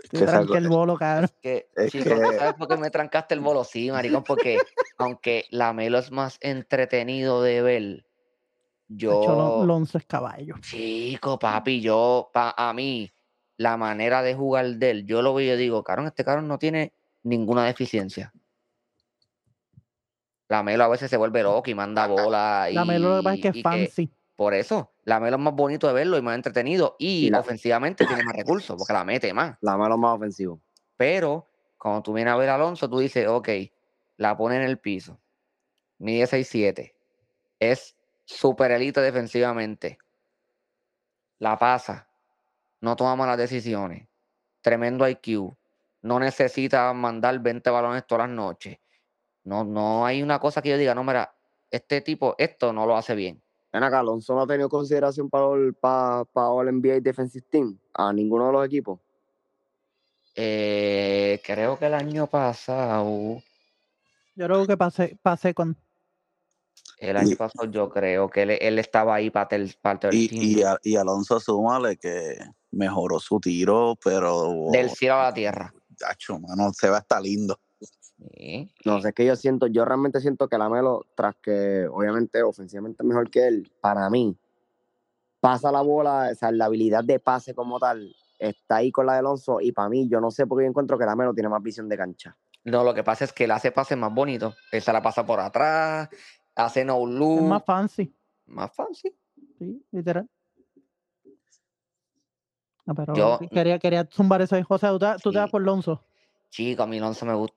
[0.04, 1.30] Es que tranqué el bolo, cabrón.
[1.42, 3.64] Que, Es chicos, ¿tú que- ¿sabes por qué me trancaste el bolo?
[3.64, 4.62] Sí, maricón, porque
[4.98, 8.06] aunque la Melo es más entretenido de ver,
[8.88, 9.64] yo...
[9.66, 10.56] Lonzo es caballo.
[10.62, 13.10] Chico, papi, yo, pa, a mí,
[13.58, 16.48] la manera de jugar de él, yo lo veo y yo digo, cabrón, este cabrón
[16.48, 16.94] no tiene
[17.24, 18.32] ninguna deficiencia.
[20.50, 22.68] La Melo a veces se vuelve loco y manda bola.
[22.72, 24.12] La Melo lo que pasa es que es fancy.
[24.36, 26.96] por eso, la Melo es más bonito de verlo y más entretenido.
[27.00, 29.58] Y, Y la- ofensivamente tiene más recursos, porque la mete más.
[29.62, 30.62] Dámelo más ofensivo.
[30.96, 31.48] Pero
[31.78, 33.50] cuando tú vienes a ver a Alonso, tú dices, ok,
[34.18, 35.20] la pone en el piso.
[35.98, 36.96] Mide 6'7.
[37.60, 39.98] Es super elite defensivamente.
[41.40, 42.07] La pasa.
[42.82, 44.08] No toma malas decisiones.
[44.62, 45.56] Tremendo IQ.
[46.02, 48.78] No necesita mandar 20 balones todas las noches.
[49.44, 51.34] No, no hay una cosa que yo diga, no, mira,
[51.72, 53.42] este tipo, esto no lo hace bien.
[53.72, 57.78] Ven acá, Alonso no ha tenido consideración para el, para, para el NBA Defensive Team
[57.94, 59.00] a ninguno de los equipos.
[60.36, 63.42] Eh, creo que el año pasado,
[64.36, 65.76] Yo creo que pasé, pasé con.
[66.98, 70.16] El año Y- pasado yo creo que él, él estaba ahí para el parte del
[70.16, 70.44] Y, team.
[70.44, 72.38] y, a- y Alonso súmale que
[72.72, 75.74] mejoró su tiro, pero Del cielo a la tierra.
[75.96, 77.60] Chacho, mano, se va a estar lindo.
[77.80, 78.72] Sí.
[78.84, 82.42] No sé, es que yo siento, yo realmente siento que la Melo, tras que obviamente
[82.42, 84.36] ofensivamente es mejor que él, para mí,
[85.40, 89.14] pasa la bola, o sea, la habilidad de pase como tal, está ahí con la
[89.14, 91.34] de Alonso, y para mí, yo no sé por qué yo encuentro que la Melo
[91.34, 92.36] tiene más visión de cancha.
[92.64, 94.54] No, lo que pasa es que él hace pases más bonitos.
[94.74, 96.10] Él se la pasa por atrás,
[96.62, 97.38] hace no look.
[97.38, 98.14] Es más fancy.
[98.48, 99.14] más fácil.
[99.60, 100.28] Sí, literal.
[102.86, 104.64] No, pero Yo- quería, quería zumbar eso ahí.
[104.64, 105.52] José, tú te, tú te vas Sí.
[105.52, 106.04] por Lonzo.
[106.50, 107.56] Chico, a mí Lonzo me gusta.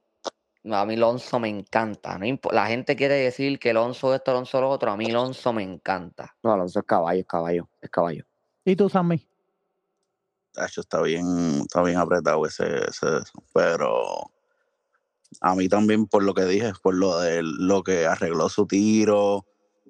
[0.73, 2.19] A mí Lonzo me encanta.
[2.19, 4.91] No la gente quiere decir que Lonzo esto, Lonzo lo otro.
[4.91, 6.37] A mí Lonzo me encanta.
[6.43, 8.25] No, Alonso es caballo, es caballo, es caballo.
[8.65, 9.27] ¿Y tú, Sammy?
[10.55, 13.23] Está bien, está bien apretado ese, ese-
[13.55, 14.31] pero
[15.41, 19.37] a mí también por lo que dije, por lo de lo que arregló su tiro,
[19.37, 19.47] o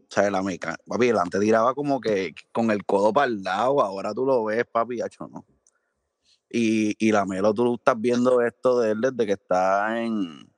[0.09, 3.81] sea, la meca, papi, él antes tiraba como que con el codo para el lado,
[3.81, 5.47] ahora tú lo ves, papi, hacho, no.
[6.51, 10.51] Y, y la Melo, tú estás viendo esto de él desde que está en,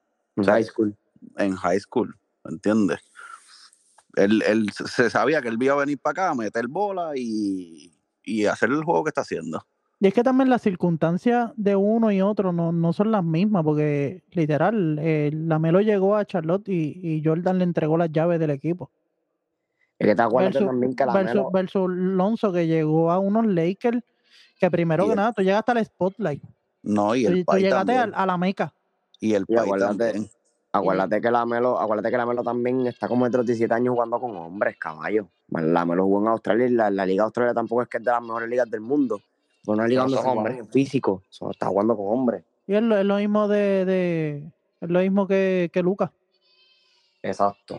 [0.42, 0.96] high school.
[1.36, 3.00] en high school, ¿me entiendes?
[4.16, 7.94] Él, él se sabía que él iba a venir para acá a meter bola y,
[8.22, 9.66] y hacer el juego que está haciendo.
[10.02, 13.62] Y es que también las circunstancias de uno y otro no, no son las mismas,
[13.62, 18.40] porque literal, eh, la Melo llegó a Charlotte y, y Jordan le entregó las llaves
[18.40, 18.90] del equipo.
[20.00, 23.20] Es que te acuerdas Versus, también que la versus, Melo, versus Lonzo que llegó a
[23.20, 24.00] unos Lakers
[24.58, 26.42] que primero Y que el- nada, tú llegaste al spotlight.
[26.82, 28.74] No, y Tú, el tú Pai llegaste a la meca.
[29.20, 30.30] Y el Y Pai acuérdate- también.
[30.72, 34.18] acuérdate que la Melo, acuérdate que la Melo también está como de 17 años jugando
[34.18, 35.28] con hombres, caballo.
[35.50, 38.10] La Melo jugó en Australia y la, la Liga Australia tampoco es que es de
[38.10, 39.20] las mejores ligas del mundo.
[39.66, 40.58] Una liga No donde son se hombres.
[40.58, 41.22] en físico.
[41.50, 42.44] Está jugando con hombres.
[42.66, 46.10] Y es lo, es lo mismo de, de- es lo mismo que, que Lucas.
[47.22, 47.78] Exacto.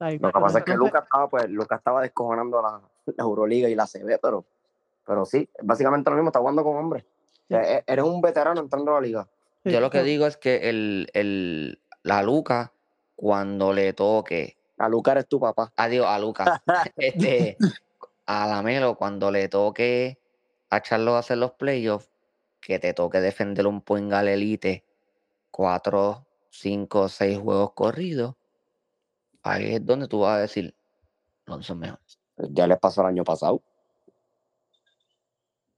[0.00, 3.74] Lo que pasa es que Lucas estaba, pues, Lucas estaba descojonando la, la Euroliga y
[3.74, 4.44] la CB, pero,
[5.04, 7.04] pero sí, básicamente lo mismo, está jugando con hombres.
[7.04, 9.28] O sea, e- eres un veterano entrando a la liga.
[9.64, 12.72] sí, Yo lo que digo es que el, el, la Luca,
[13.16, 15.72] cuando le toque, A Lucas eres tu papá.
[15.76, 16.62] adiós a Luca,
[16.96, 17.56] este,
[18.28, 20.20] a la Melo, cuando le toque
[20.68, 22.10] a Charlo hacer los playoffs,
[22.60, 24.84] que te toque defender un point al elite,
[25.50, 28.34] cuatro, cinco, seis juegos corridos,
[29.42, 30.74] ahí es donde tú vas a decir,
[31.46, 32.00] Lonzo es mejor.
[32.50, 33.62] Ya les pasó el año pasado.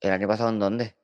[0.00, 0.96] ¿El año pasado en dónde?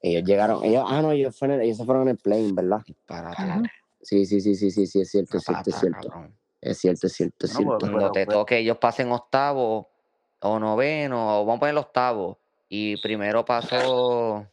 [0.00, 2.80] Ellos llegaron, ellos, ah, no, ellos, fueron, ellos se fueron en el plane, ¿verdad?
[3.08, 3.64] Ujú.
[4.00, 6.08] Sí, sí, sí, sí, sí, sí, es cierto, es cierto, es cierto.
[6.62, 7.78] Es cierto, es cierto, es No, cierto.
[7.80, 9.90] pero- Cuando te pero- toque, ellos pasen octavo
[10.46, 12.38] o noveno, o vamos a poner octavo.
[12.68, 14.46] Y primero pasó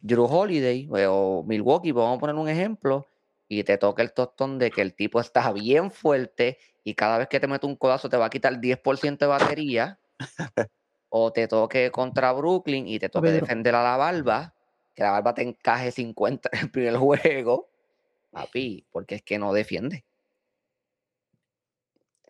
[0.00, 3.06] Drew Holiday eh, o Milwaukee, vamos a poner un ejemplo.
[3.48, 7.28] Y te toca el tostón de que el tipo está bien fuerte y cada vez
[7.28, 9.98] que te mete un codazo te va a quitar 10% de batería.
[11.08, 13.42] o te toque contra Brooklyn y te toque Pedro.
[13.42, 14.54] defender a la barba,
[14.94, 17.68] que la barba te encaje 50 en el primer juego.
[18.30, 20.04] Papi, porque es que no defiende.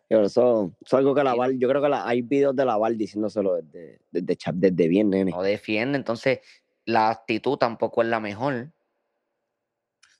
[0.07, 1.37] Pero eso, es algo que la Sí.
[1.39, 4.87] Val, yo creo que la- hay videos de la Val diciéndoselo desde, desde, chat- desde
[4.87, 5.31] bien, nene.
[5.31, 6.39] no defiende, entonces
[6.85, 8.71] la actitud tampoco es la mejor.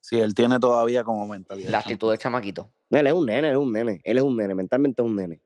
[0.01, 1.69] Sí, él tiene todavía como mentalidad.
[1.71, 4.01] La actitud del chamaquito, Él es un nene, él es un nene.
[4.03, 5.39] Él es un nene, mentalmente es un nene.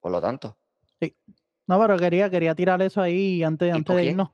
[0.00, 0.56] por lo tanto.
[1.66, 4.30] No, pero quería, quería tirar eso ahí antes, antes de irnos.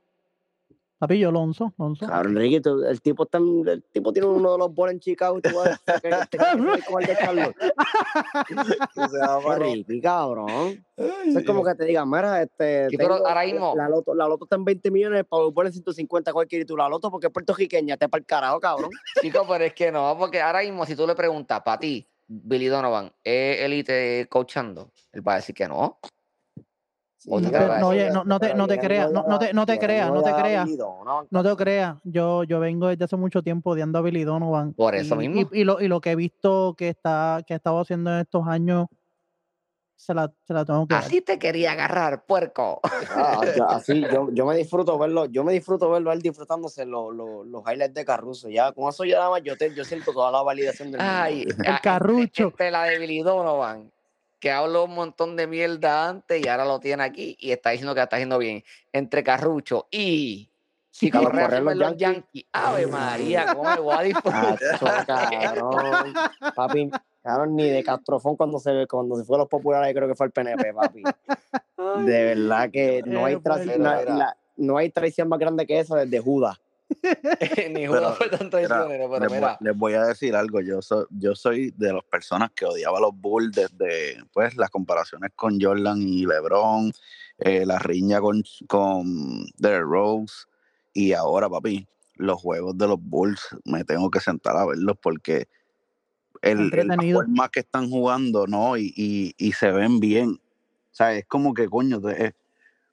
[0.99, 2.07] Papi, yo Lonzo, Lonzo.
[2.07, 5.01] Cabrón, Ricky, tú- el tipo, está, en- el tipo tiene uno de los bolos en
[5.01, 7.15] Chicago y tú vas a decir que te quieres ir con el de
[9.59, 10.85] Ricky, cabrón.
[10.97, 12.89] Eso es como que te digan, mira, este.
[12.97, 16.33] Tengo- ahora mismo- La loto, la loto está en 20 millones, el Powerball en 150
[16.33, 18.91] cualquier y tú la loto porque es puertorriqueña, te para el carajo, cabrón.
[19.21, 22.67] Chico, pero es que no, porque ahora mismo si tú le preguntas, para ti, Billy
[22.67, 24.91] Donovan, ¿es élite coachando?
[25.13, 25.99] Él va a decir que no.
[27.27, 29.67] No, te- no, decir- oye, no, no te, no te creas, no, no te, no
[29.67, 30.69] te creas, no te creas.
[31.31, 34.75] No te creas, yo, yo vengo desde hace mucho tiempo odiando a Billy Donovan.
[34.75, 35.51] Por eso y, mismo.
[35.53, 38.21] Y, y lo, y lo que he visto que está que ha estado haciendo en
[38.21, 38.87] estos años,
[39.97, 41.05] se la, se la tengo que dar.
[41.05, 42.81] Así te quería agarrar, puerco.
[43.17, 47.15] Ah, ya, así, yo, yo me disfruto verlo, yo me disfruto verlo él disfrutándose los,
[47.15, 48.49] los, los highlights de Carruso.
[48.49, 51.15] Ya, con eso ya nada más yo, te, yo siento toda la validación del mundo.
[51.15, 52.49] Ay, El ah, carrucho.
[52.49, 53.91] Entre la de Billy Donovan,
[54.39, 57.95] que habló un montón de mierda antes y ahora lo tiene aquí y está diciendo
[57.95, 58.63] que está haciendo bien.
[58.93, 60.51] Entre Carrucho y
[60.91, 62.45] si Carlos Correa los Yankees.
[62.53, 64.59] Ave María, cómo me voy a disfrutar.
[65.07, 66.15] Cabrón.
[66.55, 66.91] Papi,
[67.23, 70.27] cabrón, ni de Castrofón cuando se, cuando se fue a los populares, creo que fue
[70.27, 71.03] el PNP, papi.
[72.05, 74.15] De verdad que no hay, tra- na- mira.
[74.15, 76.61] la- no hay traición más grande que esa desde Judas.
[77.71, 79.57] Ni Pero, Judas fue tan traicionero, pero les, voy, mira.
[79.61, 80.61] les voy a decir algo.
[80.61, 84.71] Yo soy, yo soy de las personas que odiaba a los Bulls desde pues, las
[84.71, 86.93] comparaciones con Jordan y LeBron,
[87.39, 90.35] eh, la riña con, con Derrick Rose.
[90.93, 95.49] Y ahora, papi, los juegos de los Bulls me tengo que sentar a verlos porque
[96.43, 98.77] el, el- la forma que están jugando, ¿no?
[98.77, 100.31] Y, y, y se ven bien.
[100.31, 102.35] O sea, es como que, coño, es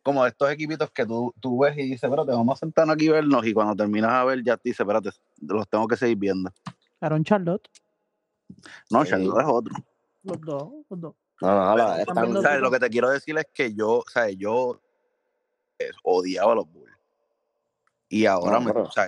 [0.04, 3.10] como estos equipitos que tú, tú ves y dices, espérate, vamos a sentarnos aquí y
[3.10, 3.46] vernos.
[3.46, 5.10] Y cuando terminas a ver, ya te dices, espérate,
[5.42, 6.52] los tengo que seguir viendo.
[7.00, 7.68] Aaron Charlotte,
[8.90, 9.12] No, Sí.
[9.12, 9.76] Charlotte es otro.
[10.24, 11.16] los dos, los dos.
[11.42, 12.62] No, no, la- Pero, están- también los- ¿sabes?
[12.62, 14.80] Lo que te quiero decir es que yo, o sea, yo
[15.80, 16.92] eh, odiaba a los Bulls.
[18.10, 19.08] Y ahora No, me, sea,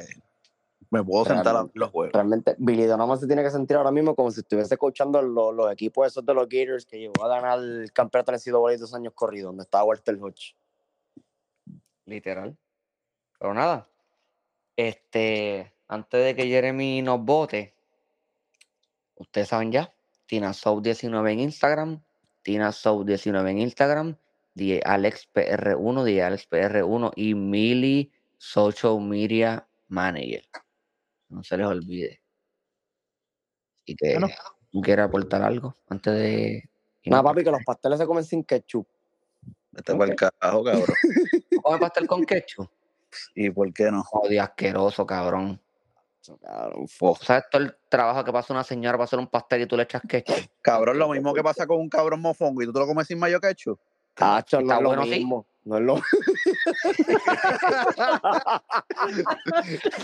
[0.89, 2.13] me puedo sentar a ver los juegos.
[2.13, 5.71] realmente Billy Donovan se tiene que sentir ahora mismo como si estuviese coachando los, los
[5.71, 9.13] equipos esos de los Gators que llegó a ganar el campeonato de NCAA dos años
[9.13, 10.55] corridos, donde estaba Walter Hodge.
[12.05, 12.57] Literal.
[13.39, 13.89] Pero nada.
[14.75, 17.73] Este, antes de que Jeremy nos vote,
[19.15, 19.93] ustedes saben ya,
[20.25, 22.01] Tina Soul 19 en Instagram,
[22.41, 24.17] Tina Soul 19 en Instagram,
[24.55, 30.43] die AlexPR1, die AlexPR1 y Mili Social Media Manager.
[31.29, 32.21] No se les olvide.
[33.83, 34.27] Así que, Bueno.
[34.71, 36.69] ¿tú quieres aportar algo antes de...
[37.05, 38.87] Nada, papi, que los pasteles se comen sin ketchup.
[39.71, 40.85] Vete para el carajo, cabrón.
[41.63, 42.69] ¿Come pastel con ketchup?
[43.35, 44.03] ¿Y por qué no?
[44.03, 45.59] Joder, asqueroso, cabrón.
[46.41, 46.87] Cabrón.
[47.21, 49.83] ¿Sabes todo el trabajo que pasa una señora para hacer un pastel y tú le
[49.83, 50.35] echas ketchup?
[50.61, 53.19] Cabrón, lo mismo que pasa con un cabrón mofongo y tú te lo comes sin
[53.19, 53.79] mayo ketchup.
[54.13, 55.09] Tacho, no Está es lo bueno, sí.
[55.09, 55.47] mismo.
[55.65, 55.95] No es lo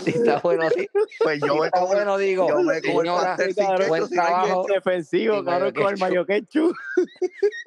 [0.04, 0.88] Sí, está bueno, sí.
[1.22, 2.48] Pues yo me está como, bueno, digo.
[2.48, 3.36] yo me como Señora,
[3.88, 4.66] buen trabajo.
[4.72, 6.74] defensivo, mayo con el mayo ketchup.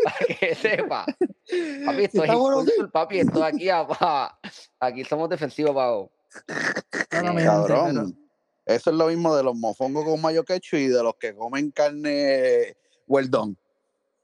[0.03, 1.05] para que sepa.
[1.05, 4.39] Papi, esto es Está bueno, papi, esto aquí, a- pa-
[4.79, 6.11] aquí somos defensivos, pavo.
[6.47, 8.19] Mi Eh, pero- Cabrón.
[8.65, 11.69] Eso es lo mismo de los mofongos con mayo ketchup y de los que comen
[11.71, 12.75] carne
[13.07, 13.51] well done.
[13.51, 13.57] Me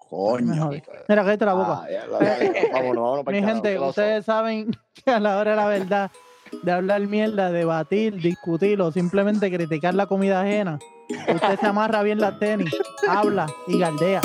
[0.09, 0.69] Coño.
[1.07, 1.81] Mira, cállate la boca.
[1.83, 4.71] Ah, ya, la- la- la- vámonos, vámonos para Mi gente, ustedes saben
[5.05, 6.11] que a la hora de la verdad,
[6.63, 10.79] de hablar mierda, debatir, discutir o simplemente criticar la comida ajena,
[11.33, 12.75] usted se amarra bien las tenis,
[13.07, 14.21] habla y galdea.